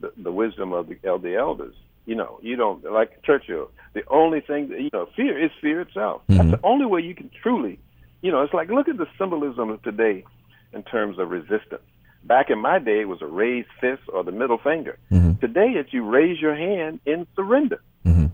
the 0.00 0.10
the 0.16 0.32
wisdom 0.32 0.72
of 0.72 0.88
the, 0.88 0.96
of 1.08 1.20
the 1.20 1.36
elders. 1.36 1.74
You 2.06 2.14
know, 2.14 2.38
you 2.40 2.56
don't 2.56 2.82
like 2.84 3.22
Churchill. 3.22 3.70
The 3.92 4.04
only 4.08 4.40
thing 4.40 4.70
that 4.70 4.80
you 4.80 4.88
know, 4.94 5.06
fear 5.14 5.38
is 5.44 5.50
fear 5.60 5.82
itself. 5.82 6.22
That's 6.28 6.50
the 6.50 6.60
only 6.64 6.86
way 6.86 7.02
you 7.02 7.14
can 7.14 7.30
truly, 7.42 7.78
you 8.22 8.30
know, 8.32 8.40
it's 8.42 8.54
like 8.54 8.70
look 8.70 8.88
at 8.88 8.96
the 8.96 9.06
symbolism 9.18 9.68
of 9.68 9.82
today 9.82 10.24
in 10.72 10.82
terms 10.82 11.18
of 11.18 11.30
resistance. 11.30 11.82
Back 12.24 12.48
in 12.48 12.58
my 12.58 12.78
day, 12.78 13.00
it 13.02 13.08
was 13.08 13.20
a 13.20 13.26
raised 13.26 13.68
fist 13.80 14.02
or 14.12 14.24
the 14.24 14.32
middle 14.32 14.58
finger. 14.58 14.98
Today, 15.40 15.74
it's 15.76 15.92
you 15.92 16.04
raise 16.08 16.40
your 16.40 16.56
hand 16.56 17.00
in 17.04 17.26
surrender. 17.36 17.80
Mhm. 18.06 18.30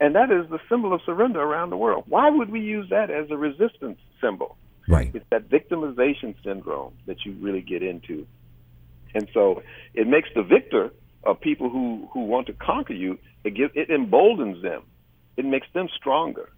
And 0.00 0.14
that 0.14 0.30
is 0.30 0.48
the 0.48 0.60
symbol 0.68 0.92
of 0.92 1.00
surrender 1.02 1.40
around 1.40 1.70
the 1.70 1.76
world. 1.76 2.04
Why 2.06 2.30
would 2.30 2.50
we 2.50 2.60
use 2.60 2.88
that 2.90 3.10
as 3.10 3.30
a 3.30 3.36
resistance 3.36 3.98
symbol? 4.20 4.56
Right. 4.88 5.10
It's 5.14 5.26
that 5.30 5.48
victimization 5.48 6.34
syndrome 6.44 6.94
that 7.06 7.24
you 7.24 7.36
really 7.40 7.62
get 7.62 7.82
into. 7.82 8.26
And 9.14 9.28
so 9.32 9.62
it 9.94 10.06
makes 10.06 10.28
the 10.34 10.42
victor 10.42 10.90
of 11.24 11.40
people 11.40 11.70
who, 11.70 12.08
who 12.12 12.20
want 12.20 12.46
to 12.48 12.52
conquer 12.52 12.92
you, 12.92 13.18
it, 13.44 13.54
it 13.74 13.90
emboldens 13.90 14.62
them. 14.62 14.82
It 15.36 15.44
makes 15.44 15.66
them 15.74 15.88
stronger. 15.94 16.50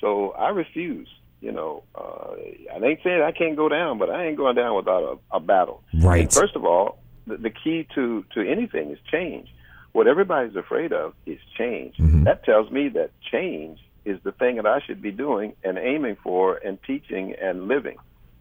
So 0.00 0.30
I 0.32 0.50
refuse. 0.50 1.08
You 1.40 1.52
know, 1.52 1.82
uh, 1.94 2.32
I 2.74 2.82
ain't 2.82 3.00
saying 3.04 3.20
I 3.20 3.32
can't 3.32 3.54
go 3.54 3.68
down, 3.68 3.98
but 3.98 4.08
I 4.08 4.26
ain't 4.26 4.38
going 4.38 4.56
down 4.56 4.76
without 4.76 5.20
a, 5.32 5.36
a 5.36 5.40
battle. 5.40 5.82
Right. 5.92 6.22
And 6.22 6.32
first 6.32 6.56
of 6.56 6.64
all, 6.64 6.98
the, 7.26 7.36
the 7.36 7.50
key 7.50 7.86
to, 7.94 8.24
to 8.34 8.40
anything 8.40 8.90
is 8.90 8.98
change. 9.10 9.48
What 9.92 10.06
everybody's 10.06 10.56
afraid 10.56 10.92
of 10.92 11.12
is 11.26 11.38
change. 11.58 11.96
That 12.24 12.44
tells 12.44 12.70
me 12.70 12.88
that 12.90 13.10
change 13.30 13.78
is 14.04 14.18
the 14.22 14.32
thing 14.32 14.56
that 14.56 14.66
I 14.66 14.80
should 14.86 15.00
be 15.00 15.10
doing 15.10 15.54
and 15.62 15.78
aiming 15.78 16.16
for 16.22 16.56
and 16.56 16.78
teaching 16.86 17.34
and 17.40 17.68
living. 17.68 17.96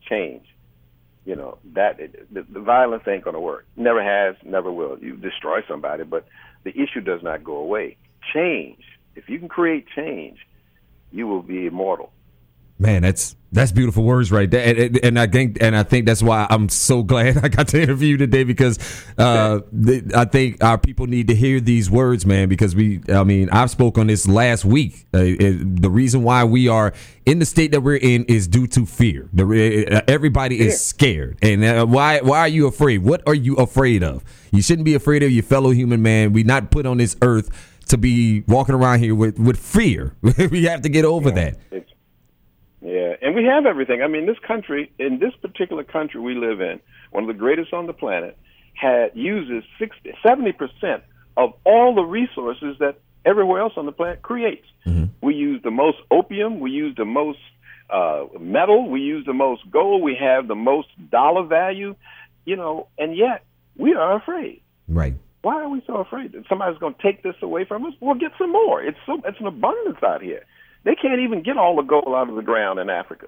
Change. 0.10 0.46
You 1.26 1.36
know, 1.38 1.58
that 1.74 1.98
the, 2.32 2.44
the 2.44 2.60
violence 2.60 3.04
ain't 3.08 3.24
going 3.24 3.36
to 3.36 3.40
work. 3.40 3.66
Never 3.78 4.04
has, 4.04 4.36
never 4.44 4.72
will. 4.72 4.98
You 5.00 5.16
destroy 5.16 5.62
somebody, 5.68 6.04
but 6.04 6.26
the 6.64 6.72
issue 6.72 7.00
does 7.00 7.24
not 7.24 7.44
go 7.44 7.56
away. 7.56 7.96
Change. 8.34 8.84
If 9.16 9.30
you 9.30 9.40
can 9.40 9.48
create 9.48 9.86
change, 9.96 10.40
you 11.12 11.28
will 11.28 11.42
be 11.42 11.66
immortal. 11.66 12.12
Man, 12.84 13.02
that's 13.02 13.38
that's 13.54 13.72
beautiful 13.72 14.04
words 14.04 14.30
right 14.30 14.50
there, 14.52 14.76
and, 14.78 15.00
and- 15.06 15.18
I 15.20 15.26
think 15.28 15.58
and 15.62 15.74
I 15.74 15.84
think 15.84 16.06
that's 16.06 16.22
why 16.22 16.46
I'm 16.50 16.68
so 16.68 17.02
glad 17.02 17.38
I 17.46 17.48
got 17.48 17.70
to 17.70 17.82
interview 17.82 18.10
you 18.10 18.18
today 18.18 18.44
because 18.44 18.78
uh, 19.18 19.62
th- 19.86 20.04
I 20.14 20.26
think 20.26 20.62
our 20.62 20.78
people 20.78 21.08
need 21.08 21.30
to 21.30 21.36
hear 21.36 21.62
these 21.62 21.90
words, 21.90 22.26
man. 22.26 22.50
Because 22.50 22.76
we, 22.76 23.00
I 23.08 23.24
mean, 23.24 23.50
I've 23.52 23.70
spoke 23.70 23.98
on 23.98 24.08
this 24.08 24.28
last 24.28 24.66
week. 24.66 25.06
Uh, 25.14 25.20
it, 25.24 25.82
the 25.82 25.90
reason 25.90 26.24
why 26.24 26.44
we 26.44 26.68
are 26.68 26.92
in 27.26 27.40
the 27.40 27.46
state 27.46 27.72
that 27.72 27.80
we're 27.82 27.96
in 27.96 28.26
is 28.26 28.50
due 28.50 28.68
to 28.68 28.86
fear. 28.86 29.30
The, 29.32 29.88
uh, 29.90 30.02
everybody 30.10 30.60
is 30.60 30.82
scared, 30.86 31.38
and 31.42 31.64
uh, 31.64 31.86
why 31.86 32.20
why 32.20 32.40
are 32.40 32.50
you 32.50 32.68
afraid? 32.68 32.98
What 32.98 33.24
are 33.26 33.36
you 33.36 33.56
afraid 33.56 34.04
of? 34.04 34.26
You 34.52 34.62
shouldn't 34.62 34.84
be 34.86 34.96
afraid 34.96 35.24
of 35.24 35.32
your 35.32 35.44
fellow 35.44 35.70
human 35.70 36.02
man. 36.02 36.34
We 36.34 36.44
not 36.44 36.70
put 36.70 36.86
on 36.86 36.98
this 36.98 37.16
earth 37.22 37.50
to 37.88 37.98
be 37.98 38.42
walking 38.48 38.76
around 38.76 39.00
here 39.00 39.16
with 39.16 39.40
with 39.40 39.58
fear. 39.58 40.16
we 40.22 40.66
have 40.66 40.82
to 40.82 40.90
get 40.90 41.06
over 41.06 41.32
that. 41.32 41.58
Yeah, 42.84 43.16
and 43.22 43.34
we 43.34 43.46
have 43.46 43.66
everything. 43.66 44.02
I 44.02 44.08
mean, 44.08 44.26
this 44.26 44.38
country, 44.46 44.92
in 45.00 45.20
this 45.20 45.34
particular 45.42 45.84
country 45.84 46.20
we 46.20 46.36
live 46.36 46.60
in, 46.60 46.82
one 47.12 47.24
of 47.24 47.28
the 47.28 47.40
greatest 47.40 47.74
on 47.74 47.88
the 47.88 47.94
planet, 47.94 48.38
had 48.74 49.12
uses 49.14 49.64
60, 49.80 50.14
70% 50.26 51.02
of 51.38 51.54
all 51.64 51.96
the 51.96 52.04
resources 52.04 52.76
that 52.80 52.98
everywhere 53.26 53.62
else 53.62 53.74
on 53.78 53.86
the 53.86 53.94
planet 53.94 54.22
creates. 54.22 54.66
We 55.22 55.36
use 55.36 55.62
the 55.64 55.72
most 55.72 55.98
opium, 56.12 56.60
we 56.60 56.72
use 56.72 56.94
the 56.98 57.06
most 57.06 57.40
uh, 57.90 58.26
metal, 58.40 58.90
we 58.90 59.00
use 59.00 59.26
the 59.26 59.34
most 59.34 59.62
gold, 59.72 60.02
we 60.02 60.18
have 60.20 60.50
the 60.50 60.56
most 60.56 60.90
dollar 61.10 61.46
value, 61.46 61.96
you 62.44 62.58
know, 62.58 62.88
and 62.98 63.16
yet 63.16 63.46
we 63.78 63.94
are 63.94 64.18
afraid. 64.18 64.62
Right. 64.90 65.16
Why 65.42 65.62
are 65.62 65.70
we 65.70 65.82
so 65.88 65.98
afraid 65.98 66.34
that 66.34 66.44
somebody's 66.50 66.80
going 66.80 66.96
to 66.96 67.02
take 67.02 67.24
this 67.24 67.36
away 67.42 67.66
from 67.66 67.86
us? 67.86 67.94
We'll 68.02 68.16
get 68.16 68.32
some 68.38 68.52
more. 68.52 68.82
It's 68.82 68.98
so 69.06 69.22
it's 69.26 69.40
an 69.40 69.48
abundance 69.48 70.04
out 70.04 70.22
here. 70.22 70.46
They 70.84 70.96
can't 70.96 71.22
even 71.22 71.44
get 71.44 71.58
all 71.58 71.76
the 71.76 71.84
gold 71.84 72.08
out 72.08 72.30
of 72.30 72.36
the 72.36 72.42
ground 72.42 72.80
in 72.80 72.90
Africa. 72.90 73.28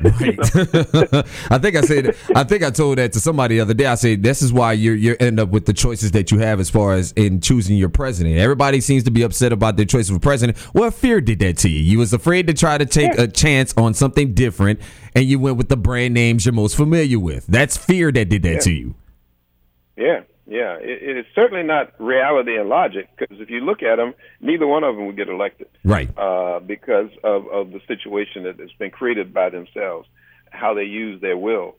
Right. 0.00 0.38
I 1.50 1.58
think 1.58 1.76
I 1.76 1.82
said 1.82 2.16
I 2.34 2.44
think 2.44 2.62
I 2.62 2.70
told 2.70 2.98
that 2.98 3.12
to 3.12 3.20
somebody 3.20 3.56
the 3.56 3.60
other 3.60 3.74
day. 3.74 3.86
I 3.86 3.96
said 3.96 4.22
this 4.22 4.40
is 4.40 4.52
why 4.52 4.72
you 4.72 4.92
you 4.92 5.16
end 5.20 5.38
up 5.38 5.50
with 5.50 5.66
the 5.66 5.74
choices 5.74 6.12
that 6.12 6.30
you 6.30 6.38
have 6.38 6.58
as 6.58 6.70
far 6.70 6.94
as 6.94 7.12
in 7.12 7.40
choosing 7.40 7.76
your 7.76 7.90
president. 7.90 8.38
Everybody 8.38 8.80
seems 8.80 9.04
to 9.04 9.10
be 9.10 9.22
upset 9.22 9.52
about 9.52 9.76
their 9.76 9.84
choice 9.84 10.08
of 10.08 10.16
a 10.16 10.20
president. 10.20 10.56
What 10.72 10.94
fear 10.94 11.20
did 11.20 11.40
that 11.40 11.58
to 11.58 11.68
you? 11.68 11.80
You 11.80 11.98
was 11.98 12.12
afraid 12.14 12.46
to 12.46 12.54
try 12.54 12.78
to 12.78 12.86
take 12.86 13.18
a 13.18 13.28
chance 13.28 13.74
on 13.76 13.92
something 13.92 14.32
different, 14.32 14.80
and 15.14 15.26
you 15.26 15.38
went 15.38 15.56
with 15.56 15.68
the 15.68 15.76
brand 15.76 16.14
names 16.14 16.46
you're 16.46 16.54
most 16.54 16.76
familiar 16.76 17.18
with. 17.18 17.46
That's 17.46 17.76
fear 17.76 18.10
that 18.12 18.28
did 18.30 18.42
that 18.44 18.62
to 18.62 18.72
you. 18.72 18.94
Yeah, 19.96 20.20
yeah. 20.48 20.76
It, 20.80 21.02
it 21.10 21.16
is 21.18 21.26
certainly 21.34 21.62
not 21.62 21.92
reality 22.00 22.56
and 22.56 22.68
logic 22.68 23.08
because 23.16 23.40
if 23.40 23.50
you 23.50 23.60
look 23.60 23.82
at 23.82 23.96
them, 23.96 24.14
neither 24.40 24.66
one 24.66 24.82
of 24.82 24.96
them 24.96 25.06
would 25.06 25.16
get 25.16 25.28
elected. 25.28 25.68
Right. 25.84 26.10
uh, 26.18 26.60
because 26.60 27.10
of, 27.22 27.46
of 27.48 27.70
the 27.70 27.80
situation 27.86 28.44
that 28.44 28.58
has 28.58 28.72
been 28.78 28.90
created 28.90 29.32
by 29.32 29.50
themselves, 29.50 30.08
how 30.50 30.74
they 30.74 30.84
use 30.84 31.20
their 31.20 31.36
will 31.36 31.76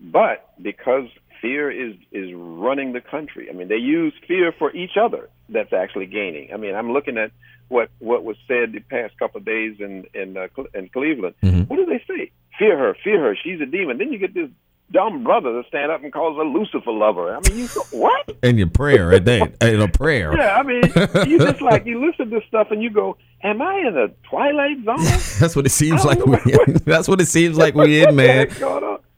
but 0.00 0.54
because 0.60 1.04
fear 1.40 1.70
is 1.70 1.94
is 2.10 2.32
running 2.34 2.92
the 2.92 3.00
country. 3.00 3.48
I 3.50 3.52
mean, 3.52 3.68
they 3.68 3.76
use 3.76 4.14
fear 4.26 4.52
for 4.58 4.74
each 4.74 4.96
other. 5.00 5.28
That's 5.48 5.72
actually 5.72 6.06
gaining. 6.06 6.52
I 6.52 6.56
mean, 6.56 6.74
I'm 6.74 6.92
looking 6.92 7.18
at 7.18 7.32
what 7.68 7.90
what 7.98 8.24
was 8.24 8.36
said 8.48 8.72
the 8.72 8.80
past 8.80 9.18
couple 9.18 9.38
of 9.38 9.44
days 9.44 9.76
in 9.78 10.06
in 10.14 10.36
uh, 10.36 10.48
in 10.74 10.88
Cleveland. 10.88 11.34
Mm-hmm. 11.42 11.62
What 11.62 11.76
do 11.76 11.86
they 11.86 12.02
say? 12.08 12.32
Fear 12.58 12.78
her, 12.78 12.96
fear 13.04 13.20
her. 13.20 13.36
She's 13.42 13.60
a 13.60 13.66
demon. 13.66 13.98
Then 13.98 14.12
you 14.12 14.18
get 14.18 14.34
this 14.34 14.48
dumb 14.92 15.22
brother 15.24 15.62
to 15.62 15.68
stand 15.68 15.90
up 15.90 16.02
and 16.02 16.12
calls 16.12 16.36
a 16.38 16.42
Lucifer 16.42 16.90
lover. 16.90 17.34
I 17.34 17.40
mean, 17.48 17.58
you 17.58 17.66
what? 17.90 18.30
In 18.42 18.58
your 18.58 18.68
prayer, 18.68 19.12
at 19.12 19.24
that, 19.26 19.56
in 19.62 19.80
a 19.80 19.88
prayer. 19.88 20.36
Yeah, 20.36 20.56
I 20.56 20.62
mean, 20.62 20.82
you 21.28 21.38
just 21.38 21.60
like 21.60 21.86
you 21.86 22.04
listen 22.04 22.30
to 22.30 22.40
stuff 22.48 22.68
and 22.70 22.82
you 22.82 22.90
go, 22.90 23.16
"Am 23.42 23.60
I 23.60 23.76
in 23.86 23.96
a 23.96 24.08
twilight 24.28 24.82
zone?" 24.84 24.96
that's 25.40 25.54
what 25.54 25.66
it 25.66 25.70
seems 25.70 26.04
like. 26.04 26.24
We, 26.24 26.38
that's 26.84 27.06
what 27.06 27.20
it 27.20 27.26
seems 27.26 27.56
like 27.56 27.74
we 27.74 28.02
in, 28.02 28.16
man. 28.16 28.48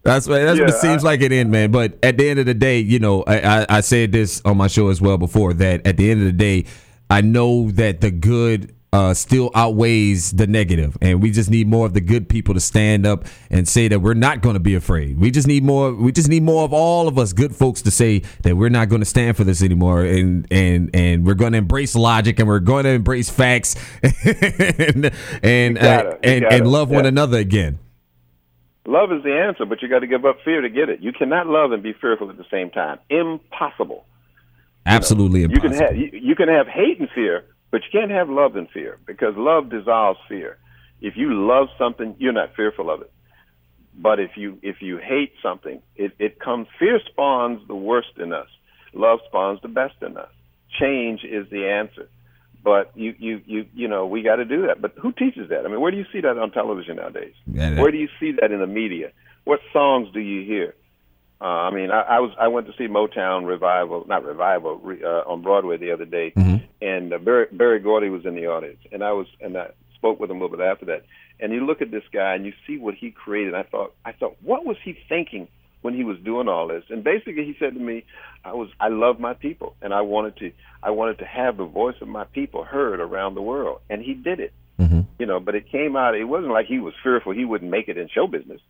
That's 0.03 0.27
what 0.27 0.41
that's 0.41 0.59
yeah, 0.59 0.65
what 0.65 0.75
it 0.75 0.81
seems 0.81 1.05
I, 1.05 1.09
like 1.09 1.21
it 1.21 1.31
in, 1.31 1.51
man. 1.51 1.71
But 1.71 1.99
at 2.03 2.19
the 2.19 2.29
end 2.29 2.41
of 2.41 2.47
the 2.47 2.55
day, 2.55 2.81
you 2.81 2.99
know, 2.99 3.23
I, 3.23 3.61
I, 3.61 3.67
I 3.69 3.81
said 3.81 4.13
this 4.13 4.43
on 4.45 4.57
my 4.57 4.67
show 4.67 4.89
as 4.89 5.01
well 5.01 5.19
before 5.19 5.53
that 5.55 5.87
at 5.87 5.97
the 5.97 6.11
end 6.11 6.21
of 6.21 6.27
the 6.27 6.33
day, 6.33 6.65
I 7.09 7.21
know 7.21 7.71
that 7.73 8.01
the 8.01 8.11
good 8.11 8.75
uh, 8.93 9.15
still 9.15 9.51
outweighs 9.55 10.33
the 10.33 10.47
negative, 10.47 10.99
and 11.01 11.23
we 11.23 11.31
just 11.31 11.51
need 11.51 11.67
more 11.67 11.87
of 11.87 11.95
the 11.95 12.01
good 12.01 12.29
people 12.29 12.53
to 12.53 12.61
stand 12.61 13.07
up 13.07 13.25
and 13.51 13.67
say 13.67 13.89
that 13.89 14.01
we're 14.01 14.13
not 14.13 14.43
going 14.43 14.55
to 14.55 14.61
be 14.61 14.75
afraid. 14.75 15.19
We 15.19 15.31
just 15.31 15.49
need 15.49 15.65
more. 15.65 15.95
We 15.95 16.13
just 16.13 16.29
need 16.29 16.43
more 16.43 16.65
of 16.65 16.75
all 16.75 17.09
of 17.09 17.19
us 17.19 17.33
good 17.33 17.57
folks 17.57 17.81
to 17.83 17.91
say 17.91 18.23
that 18.43 18.57
we're 18.57 18.69
not 18.69 18.91
going 18.91 19.01
to 19.01 19.07
stand 19.07 19.37
for 19.37 19.45
this 19.45 19.63
anymore, 19.63 20.05
and 20.05 20.47
and 20.51 20.91
and 20.95 21.25
we're 21.25 21.35
going 21.35 21.53
to 21.53 21.59
embrace 21.59 21.95
logic 21.95 22.39
and 22.39 22.47
we're 22.47 22.61
going 22.61 22.85
to 22.85 22.91
embrace 22.91 23.31
facts, 23.31 23.77
and 24.03 25.11
and 25.43 25.79
uh, 25.79 26.17
and, 26.23 26.45
and 26.45 26.69
love 26.69 26.91
yeah. 26.91 26.97
one 26.97 27.07
another 27.07 27.39
again. 27.39 27.79
Love 28.85 29.13
is 29.13 29.23
the 29.23 29.33
answer, 29.33 29.65
but 29.65 29.81
you 29.81 29.89
got 29.89 30.01
to 30.01 30.07
give 30.07 30.25
up 30.27 30.39
fear 30.45 30.61
to 30.61 30.69
get 30.69 30.89
it. 30.89 31.01
You 31.01 31.13
cannot 31.13 31.47
love 31.47 31.73
and 31.73 31.83
be 31.83 31.95
fearful 31.95 32.29
at 32.31 32.37
the 32.37 32.45
same 32.51 32.69
time. 32.71 32.99
Impossible. 33.09 34.05
Absolutely 34.85 35.43
you 35.43 35.49
know, 35.49 35.55
impossible. 35.55 35.77
You 35.77 35.87
can 35.87 35.97
have 35.97 36.15
you, 36.15 36.21
you 36.21 36.35
can 36.35 36.49
have 36.49 36.67
hate 36.67 36.99
and 36.99 37.09
fear, 37.15 37.45
but 37.73 37.81
you 37.83 38.01
can't 38.01 38.13
have 38.13 38.29
love 38.29 38.55
and 38.55 38.71
fear 38.71 38.99
because 39.07 39.35
love 39.37 39.71
dissolves 39.71 40.21
fear. 40.29 40.59
If 41.01 41.17
you 41.17 41.33
love 41.33 41.69
something, 41.79 42.15
you're 42.19 42.33
not 42.33 42.55
fearful 42.55 42.91
of 42.91 43.01
it. 43.01 43.11
But 43.95 44.21
if 44.21 44.37
you 44.37 44.59
if 44.63 44.81
you 44.81 44.99
hate 44.99 45.33
something, 45.43 45.83
it, 45.97 46.13
it 46.19 46.39
comes 46.39 46.69
fear 46.79 47.01
spawns 47.11 47.67
the 47.67 47.75
worst 47.75 48.19
in 48.19 48.33
us. 48.33 48.47
Love 48.95 49.19
spawns 49.27 49.61
the 49.63 49.69
best 49.69 49.95
in 50.03 50.17
us. 50.17 50.29
Change 50.79 51.25
is 51.25 51.49
the 51.51 51.67
answer. 51.67 52.09
But 52.63 52.93
you 52.95 53.15
you 53.19 53.41
you 53.47 53.67
you 53.75 53.89
know, 53.89 54.07
we 54.07 54.23
gotta 54.23 54.45
do 54.45 54.67
that. 54.67 54.81
But 54.81 54.93
who 55.01 55.11
teaches 55.13 55.49
that? 55.49 55.65
I 55.65 55.69
mean, 55.69 55.81
where 55.81 55.91
do 55.91 55.97
you 55.97 56.07
see 56.13 56.21
that 56.21 56.39
on 56.39 56.53
television 56.53 56.97
nowadays? 56.97 57.35
Yeah, 57.47 57.81
where 57.81 57.91
do 57.91 57.99
you 57.99 58.09
see 58.21 58.33
that 58.41 58.53
in 58.53 58.61
the 58.61 58.67
media? 58.67 59.11
What 59.45 59.61
songs 59.73 60.09
do 60.13 60.21
you 60.21 60.47
hear? 60.47 60.75
Uh, 61.43 61.67
I 61.67 61.71
mean, 61.73 61.91
I, 61.91 62.03
I 62.03 62.21
was 62.21 62.31
I 62.39 62.47
went 62.47 62.69
to 62.69 62.73
see 62.79 62.87
Motown 62.87 63.47
revival, 63.47 64.05
not 64.07 64.25
revival, 64.25 64.77
re, 64.77 65.03
uh, 65.03 65.29
on 65.29 65.43
Broadway 65.43 65.77
the 65.77 65.91
other 65.91 66.05
day, 66.05 66.33
mm-hmm. 66.37 66.65
and 66.81 67.13
uh, 67.13 67.19
Barry, 67.19 67.47
Berry 67.51 67.81
Gordy 67.81 68.11
was 68.11 68.25
in 68.25 68.37
the 68.37 68.47
audience, 68.47 68.79
and 68.93 69.03
I 69.03 69.11
was 69.11 69.27
and 69.41 69.59
I 69.59 69.71
spoke 69.97 70.21
with 70.21 70.31
him 70.31 70.37
a 70.37 70.41
little 70.45 70.57
bit 70.57 70.65
after 70.65 70.87
that. 70.87 71.03
And 71.41 71.53
you 71.53 71.67
look 71.67 71.83
at 71.83 71.91
this 71.91 72.05
guy 72.13 72.35
and 72.37 72.47
you 72.47 72.53
see 72.65 72.79
what 72.79 72.95
he 72.95 73.11
created. 73.11 73.55
I 73.55 73.65
thought, 73.65 73.93
I 74.05 74.13
thought, 74.13 74.37
what 74.41 74.65
was 74.65 74.77
he 74.85 74.97
thinking 75.09 75.49
when 75.81 75.95
he 75.95 76.05
was 76.05 76.17
doing 76.21 76.47
all 76.47 76.69
this? 76.69 76.85
And 76.91 77.03
basically, 77.03 77.45
he 77.45 77.57
said 77.59 77.75
to 77.75 77.81
me, 77.81 78.05
I 78.45 78.53
was 78.53 78.69
I 78.79 78.87
love 78.89 79.19
my 79.19 79.35
people, 79.35 79.75
and 79.83 79.93
I 79.93 80.03
wanted 80.03 80.37
to 80.37 80.53
I 80.81 80.91
wanted 80.91 81.19
to 81.19 81.25
have 81.25 81.57
the 81.57 81.65
voice 81.65 81.97
of 82.01 82.07
my 82.07 82.23
people 82.23 82.63
heard 82.63 83.01
around 83.01 83.35
the 83.35 83.43
world, 83.43 83.81
and 83.91 84.01
he 84.01 84.15
did 84.15 84.39
it. 84.39 84.53
Mm-hmm. 84.79 85.01
You 85.19 85.27
know, 85.27 85.41
but 85.41 85.57
it 85.57 85.69
came 85.73 85.97
out. 85.97 86.15
It 86.15 86.23
wasn't 86.23 86.53
like 86.53 86.67
he 86.67 86.79
was 86.79 86.95
fearful 87.03 87.33
he 87.33 87.45
wouldn't 87.45 87.71
make 87.71 87.89
it 87.89 87.99
in 87.99 88.09
show 88.09 88.29
business 88.29 88.61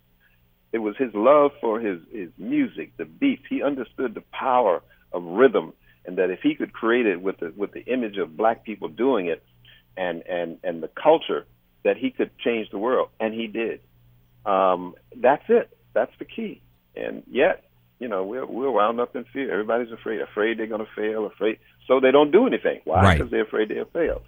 it 0.72 0.78
was 0.78 0.96
his 0.96 1.14
love 1.14 1.52
for 1.60 1.78
his, 1.80 2.00
his 2.10 2.30
music, 2.38 2.96
the 2.96 3.04
beats. 3.04 3.42
He 3.48 3.62
understood 3.62 4.14
the 4.14 4.24
power 4.32 4.82
of 5.12 5.22
rhythm, 5.22 5.74
and 6.06 6.18
that 6.18 6.30
if 6.30 6.40
he 6.42 6.54
could 6.54 6.72
create 6.72 7.06
it 7.06 7.20
with 7.20 7.38
the 7.38 7.52
with 7.56 7.72
the 7.72 7.84
image 7.84 8.16
of 8.16 8.36
black 8.36 8.64
people 8.64 8.88
doing 8.88 9.26
it, 9.26 9.42
and 9.96 10.22
and 10.26 10.58
and 10.64 10.82
the 10.82 10.88
culture, 10.88 11.46
that 11.84 11.96
he 11.96 12.10
could 12.10 12.30
change 12.38 12.70
the 12.70 12.78
world, 12.78 13.10
and 13.20 13.34
he 13.34 13.46
did. 13.46 13.80
Um, 14.46 14.94
that's 15.14 15.44
it. 15.48 15.76
That's 15.92 16.12
the 16.18 16.24
key. 16.24 16.62
And 16.96 17.22
yet, 17.30 17.64
you 17.98 18.08
know, 18.08 18.24
we're 18.24 18.46
we're 18.46 18.70
wound 18.70 18.98
up 18.98 19.14
in 19.14 19.24
fear. 19.32 19.52
Everybody's 19.52 19.92
afraid, 19.92 20.20
afraid 20.20 20.58
they're 20.58 20.66
going 20.66 20.84
to 20.84 20.92
fail, 20.96 21.26
afraid, 21.26 21.58
so 21.86 22.00
they 22.00 22.10
don't 22.10 22.30
do 22.30 22.46
anything. 22.46 22.80
Why? 22.84 23.12
Because 23.12 23.24
right. 23.24 23.30
they're 23.30 23.44
afraid 23.44 23.68
they'll 23.68 23.84
fail. 23.84 24.22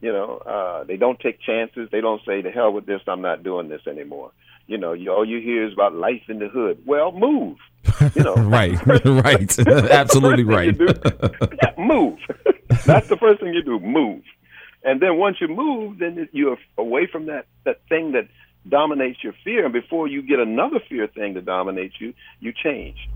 You 0.00 0.12
know, 0.12 0.38
uh, 0.38 0.84
they 0.84 0.96
don't 0.96 1.20
take 1.20 1.40
chances. 1.42 1.88
They 1.92 2.00
don't 2.00 2.22
say, 2.24 2.40
to 2.40 2.50
hell 2.50 2.72
with 2.72 2.86
this! 2.86 3.02
I'm 3.06 3.20
not 3.20 3.42
doing 3.42 3.68
this 3.68 3.82
anymore." 3.86 4.30
You 4.70 4.78
know, 4.78 4.92
you, 4.92 5.10
all 5.10 5.24
you 5.24 5.40
hear 5.40 5.66
is 5.66 5.72
about 5.72 5.96
life 5.96 6.22
in 6.28 6.38
the 6.38 6.46
hood. 6.46 6.80
Well, 6.86 7.10
move. 7.10 7.58
You 8.14 8.22
know, 8.22 8.34
right, 8.36 8.78
right, 9.04 9.58
absolutely 9.68 10.44
right. 10.44 10.78
yeah, 10.78 11.72
move. 11.76 12.20
That's 12.86 13.08
the 13.08 13.16
first 13.16 13.40
thing 13.40 13.52
you 13.52 13.64
do. 13.64 13.80
Move, 13.80 14.22
and 14.84 15.02
then 15.02 15.16
once 15.16 15.38
you 15.40 15.48
move, 15.48 15.98
then 15.98 16.28
you're 16.30 16.56
away 16.78 17.08
from 17.10 17.26
that 17.26 17.46
that 17.64 17.80
thing 17.88 18.12
that 18.12 18.28
dominates 18.68 19.24
your 19.24 19.34
fear. 19.42 19.64
And 19.64 19.72
before 19.72 20.06
you 20.06 20.22
get 20.22 20.38
another 20.38 20.78
fear 20.88 21.08
thing 21.08 21.34
to 21.34 21.42
dominate 21.42 21.94
you, 21.98 22.14
you 22.38 22.52
change. 22.52 23.08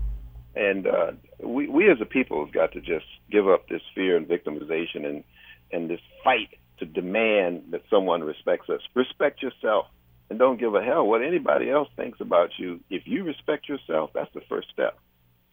And 0.57 0.85
uh, 0.85 1.11
we 1.41 1.69
we 1.69 1.89
as 1.89 2.01
a 2.01 2.05
people 2.05 2.43
have 2.43 2.53
got 2.53 2.73
to 2.73 2.81
just 2.81 3.05
give 3.31 3.47
up 3.47 3.69
this 3.69 3.81
fear 3.95 4.17
and 4.17 4.27
victimization 4.27 5.05
and 5.05 5.23
and 5.71 5.89
this 5.89 6.01
fight 6.21 6.49
to 6.79 6.85
demand 6.85 7.63
that 7.69 7.83
someone 7.89 8.25
respects 8.25 8.69
us. 8.69 8.81
Respect 8.93 9.41
yourself 9.41 9.85
and 10.29 10.39
don't 10.39 10.59
give 10.59 10.75
a 10.75 10.83
hell 10.83 11.05
what 11.05 11.21
anybody 11.21 11.69
else 11.69 11.89
thinks 11.95 12.19
about 12.19 12.51
you. 12.57 12.79
If 12.89 13.03
you 13.05 13.23
respect 13.23 13.69
yourself, 13.69 14.11
that's 14.13 14.33
the 14.33 14.41
first 14.49 14.69
step. 14.71 14.97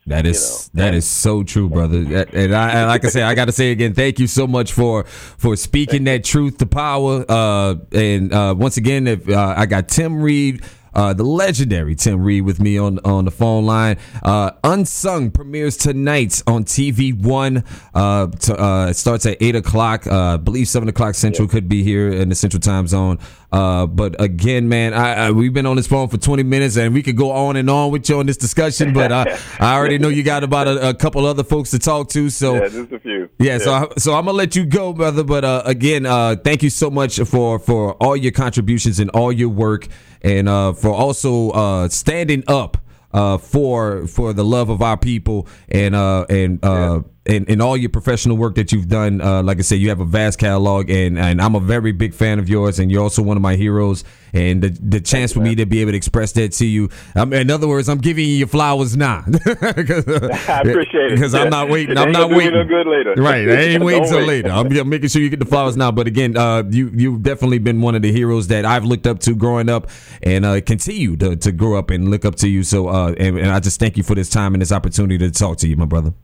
That 0.07 0.27
is 0.27 0.71
you 0.73 0.81
know? 0.81 0.85
that 0.85 0.95
is 0.95 1.07
so 1.07 1.45
true, 1.45 1.69
brother. 1.69 1.99
And 2.33 2.55
I 2.55 2.71
and 2.71 2.89
like 2.89 3.05
I 3.05 3.09
say, 3.09 3.23
I 3.23 3.35
got 3.35 3.45
to 3.45 3.53
say 3.53 3.71
again, 3.71 3.95
thank 3.95 4.19
you 4.19 4.27
so 4.27 4.47
much 4.47 4.73
for 4.73 5.05
for 5.05 5.55
speaking 5.57 6.05
that 6.05 6.25
truth 6.25 6.59
to 6.59 6.67
power. 6.67 7.25
Uh, 7.29 7.77
and 7.93 8.33
uh, 8.33 8.55
once 8.57 8.77
again, 8.77 9.07
if 9.07 9.29
uh, 9.29 9.55
I 9.57 9.67
got 9.67 9.89
Tim 9.89 10.21
Reid 10.21 10.63
uh, 10.95 11.13
the 11.13 11.25
legendary 11.25 11.95
Tim 11.95 12.23
Reid 12.23 12.45
with 12.45 12.61
me 12.61 12.79
on 12.79 12.99
on 13.01 13.25
the 13.25 13.31
phone 13.31 13.65
line. 13.65 13.99
Uh, 14.23 14.53
Unsung 14.65 15.31
premieres 15.31 15.77
tonight 15.77 16.43
on 16.47 16.65
TV 16.65 17.19
One. 17.19 17.65
Uh, 17.95 18.27
to, 18.29 18.63
uh, 18.63 18.87
it 18.89 18.95
starts 18.95 19.27
at 19.27 19.39
eight 19.41 19.57
o'clock. 19.57 20.07
Uh, 20.07 20.35
I 20.35 20.37
believe 20.37 20.69
seven 20.69 20.89
o'clock 20.89 21.15
Central 21.15 21.49
could 21.49 21.69
be 21.69 21.83
here 21.83 22.11
in 22.11 22.29
the 22.29 22.35
Central 22.35 22.61
Time 22.61 22.87
Zone. 22.87 23.19
Uh, 23.53 23.87
but 23.87 24.19
again, 24.21 24.69
man, 24.69 24.95
I, 24.95 25.27
I, 25.27 25.31
we've 25.31 25.53
been 25.53 25.67
on 25.67 25.77
this 25.77 25.87
phone 25.87 26.09
for 26.09 26.17
20 26.17 26.43
minutes, 26.43 26.77
and 26.77 26.95
we 26.95 27.03
could 27.03 27.17
go 27.17 27.31
on 27.31 27.57
and 27.57 27.69
on 27.69 27.91
with 27.91 28.09
you 28.09 28.19
on 28.19 28.27
this 28.27 28.39
discussion. 28.39 28.93
But 28.95 29.13
I, 29.13 29.39
I 29.61 29.77
already 29.77 29.99
know 29.99 30.09
you 30.09 30.23
got 30.23 30.43
about 30.43 30.69
a, 30.69 30.89
a, 30.89 30.95
couple 30.95 31.27
other 31.27 31.45
folks 31.45 31.71
to 31.73 31.79
talk 31.79 32.09
to. 32.11 32.31
So 32.31 32.55
yeah, 32.55 32.69
just 32.69 32.93
a 32.93 32.99
few. 32.99 33.29
Yeah, 33.39 33.53
yeah. 33.53 33.59
so 33.59 33.73
I, 33.73 33.87
so 33.99 34.15
I'm 34.15 34.25
gonna 34.25 34.39
let 34.39 34.57
you 34.57 34.65
go, 34.65 34.93
brother. 34.95 35.23
But 35.23 35.45
uh, 35.45 35.63
again, 35.67 36.07
uh, 36.07 36.37
thank 36.37 36.63
you 36.63 36.71
so 36.71 36.91
much 36.91 37.19
for 37.21 37.59
for 37.59 37.93
all 37.95 38.17
your 38.17 38.33
contributions 38.33 38.99
and 38.99 39.11
all 39.11 39.31
your 39.31 39.51
work 39.51 39.87
and 40.23 40.49
uh, 40.49 40.73
for 40.73 40.93
also 40.93 41.51
uh, 41.51 41.89
standing 41.89 42.45
up 42.47 42.79
uh, 43.13 43.39
for 43.39 44.07
for 44.07 44.33
the 44.33 44.45
love 44.45 44.71
of 44.71 44.81
our 44.83 44.97
people 44.97 45.47
and 45.69 45.95
uh, 45.95 46.25
and 46.29 46.65
uh, 46.65 47.03
and, 47.25 47.49
and 47.49 47.63
all 47.63 47.77
your 47.77 47.91
professional 47.91 48.37
work 48.37 48.57
that 48.57 48.73
you've 48.73 48.89
done. 48.89 49.21
Uh, 49.21 49.43
like 49.43 49.59
I 49.59 49.63
said, 49.63 49.77
you 49.77 49.91
have 49.91 50.01
a 50.01 50.05
vast 50.05 50.39
catalog, 50.39 50.91
and, 50.91 51.19
and 51.19 51.41
I'm 51.41 51.55
a 51.55 51.61
very 51.61 51.93
big 51.93 52.15
fan 52.15 52.39
of 52.39 52.49
yours, 52.49 52.79
and 52.79 52.91
you're 52.91 53.03
also 53.03 53.23
one 53.23 53.37
of 53.37 53.43
my 53.43 53.57
heroes. 53.57 54.03
And 54.35 54.63
the 54.63 54.71
the 54.71 55.01
chance 55.01 55.35
for 55.35 55.41
me 55.41 55.55
to 55.57 55.67
be 55.67 55.83
able 55.83 55.91
to 55.91 55.97
express 55.97 56.33
that 56.33 56.53
to 56.53 56.65
you, 56.67 56.89
um, 57.15 57.35
in 57.35 57.51
other 57.51 57.69
words, 57.69 57.91
I'm 57.91 57.99
giving 57.99 58.27
you 58.27 58.35
your 58.37 58.49
flowers 58.49 58.97
now. 58.97 59.25
I 59.47 60.63
appreciate 60.65 61.13
it 61.13 61.15
because 61.17 61.35
I'm 61.35 61.51
not 61.51 61.69
waiting. 61.69 61.99
I'm 61.99 62.13
not 62.13 62.31
waiting. 62.31 62.55
No 62.55 62.65
good 62.65 62.87
later. 62.87 63.15
Right, 63.19 63.47
I 63.47 63.63
ain't 63.63 63.85
waiting 63.85 64.09
till 64.09 64.23
later. 64.23 64.49
I'm, 64.49 64.75
I'm, 64.75 64.89
making 64.89 65.11
sure 65.11 65.21
you 65.21 65.29
get 65.29 65.39
the 65.39 65.45
flowers 65.45 65.77
now. 65.77 65.91
But 65.93 66.07
again, 66.07 66.35
uh, 66.35 66.63
you 66.71 66.91
you've 66.95 67.23
definitely 67.23 67.59
been 67.59 67.83
one 67.83 67.95
of 67.95 68.01
the 68.01 68.11
heroes 68.11 68.49
that 68.49 68.65
I've 68.65 68.87
looked 68.87 69.07
up 69.07 69.19
to 69.21 69.35
growing 69.35 69.69
up, 69.69 69.91
and 70.23 70.47
uh, 70.47 70.63
continue 70.63 71.17
to, 71.19 71.37
to 71.37 71.53
grow 71.53 71.79
up 71.79 71.91
and 71.91 72.11
look 72.11 72.25
up 72.25 72.37
to 72.37 72.49
you. 72.49 72.63
So, 72.63 72.89
uh, 72.89 73.15
and, 73.19 73.37
and 73.39 73.51
I 73.51 73.61
just 73.61 73.79
thank 73.79 73.99
you 73.99 74.03
for 74.03 74.15
this 74.15 74.31
time 74.31 74.55
and 74.55 74.63
this 74.63 74.73
opportunity 74.73 75.19
to 75.19 75.31
talk 75.31 75.59
to 75.59 75.69
you, 75.69 75.77
my 75.77 75.85
brother. 75.85 76.15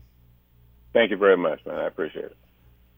Thank 0.93 1.11
you 1.11 1.17
very 1.17 1.37
much, 1.37 1.65
man. 1.65 1.75
I 1.75 1.87
appreciate 1.87 2.25
it. 2.25 2.37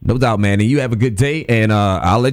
No 0.04 0.17
doubt, 0.17 0.39
man. 0.39 0.60
And 0.60 0.69
you 0.69 0.80
have 0.80 0.93
a 0.93 0.95
good 0.95 1.15
day, 1.15 1.45
and 1.45 1.71
uh, 1.71 1.99
I'll 2.01 2.19
let 2.19 2.30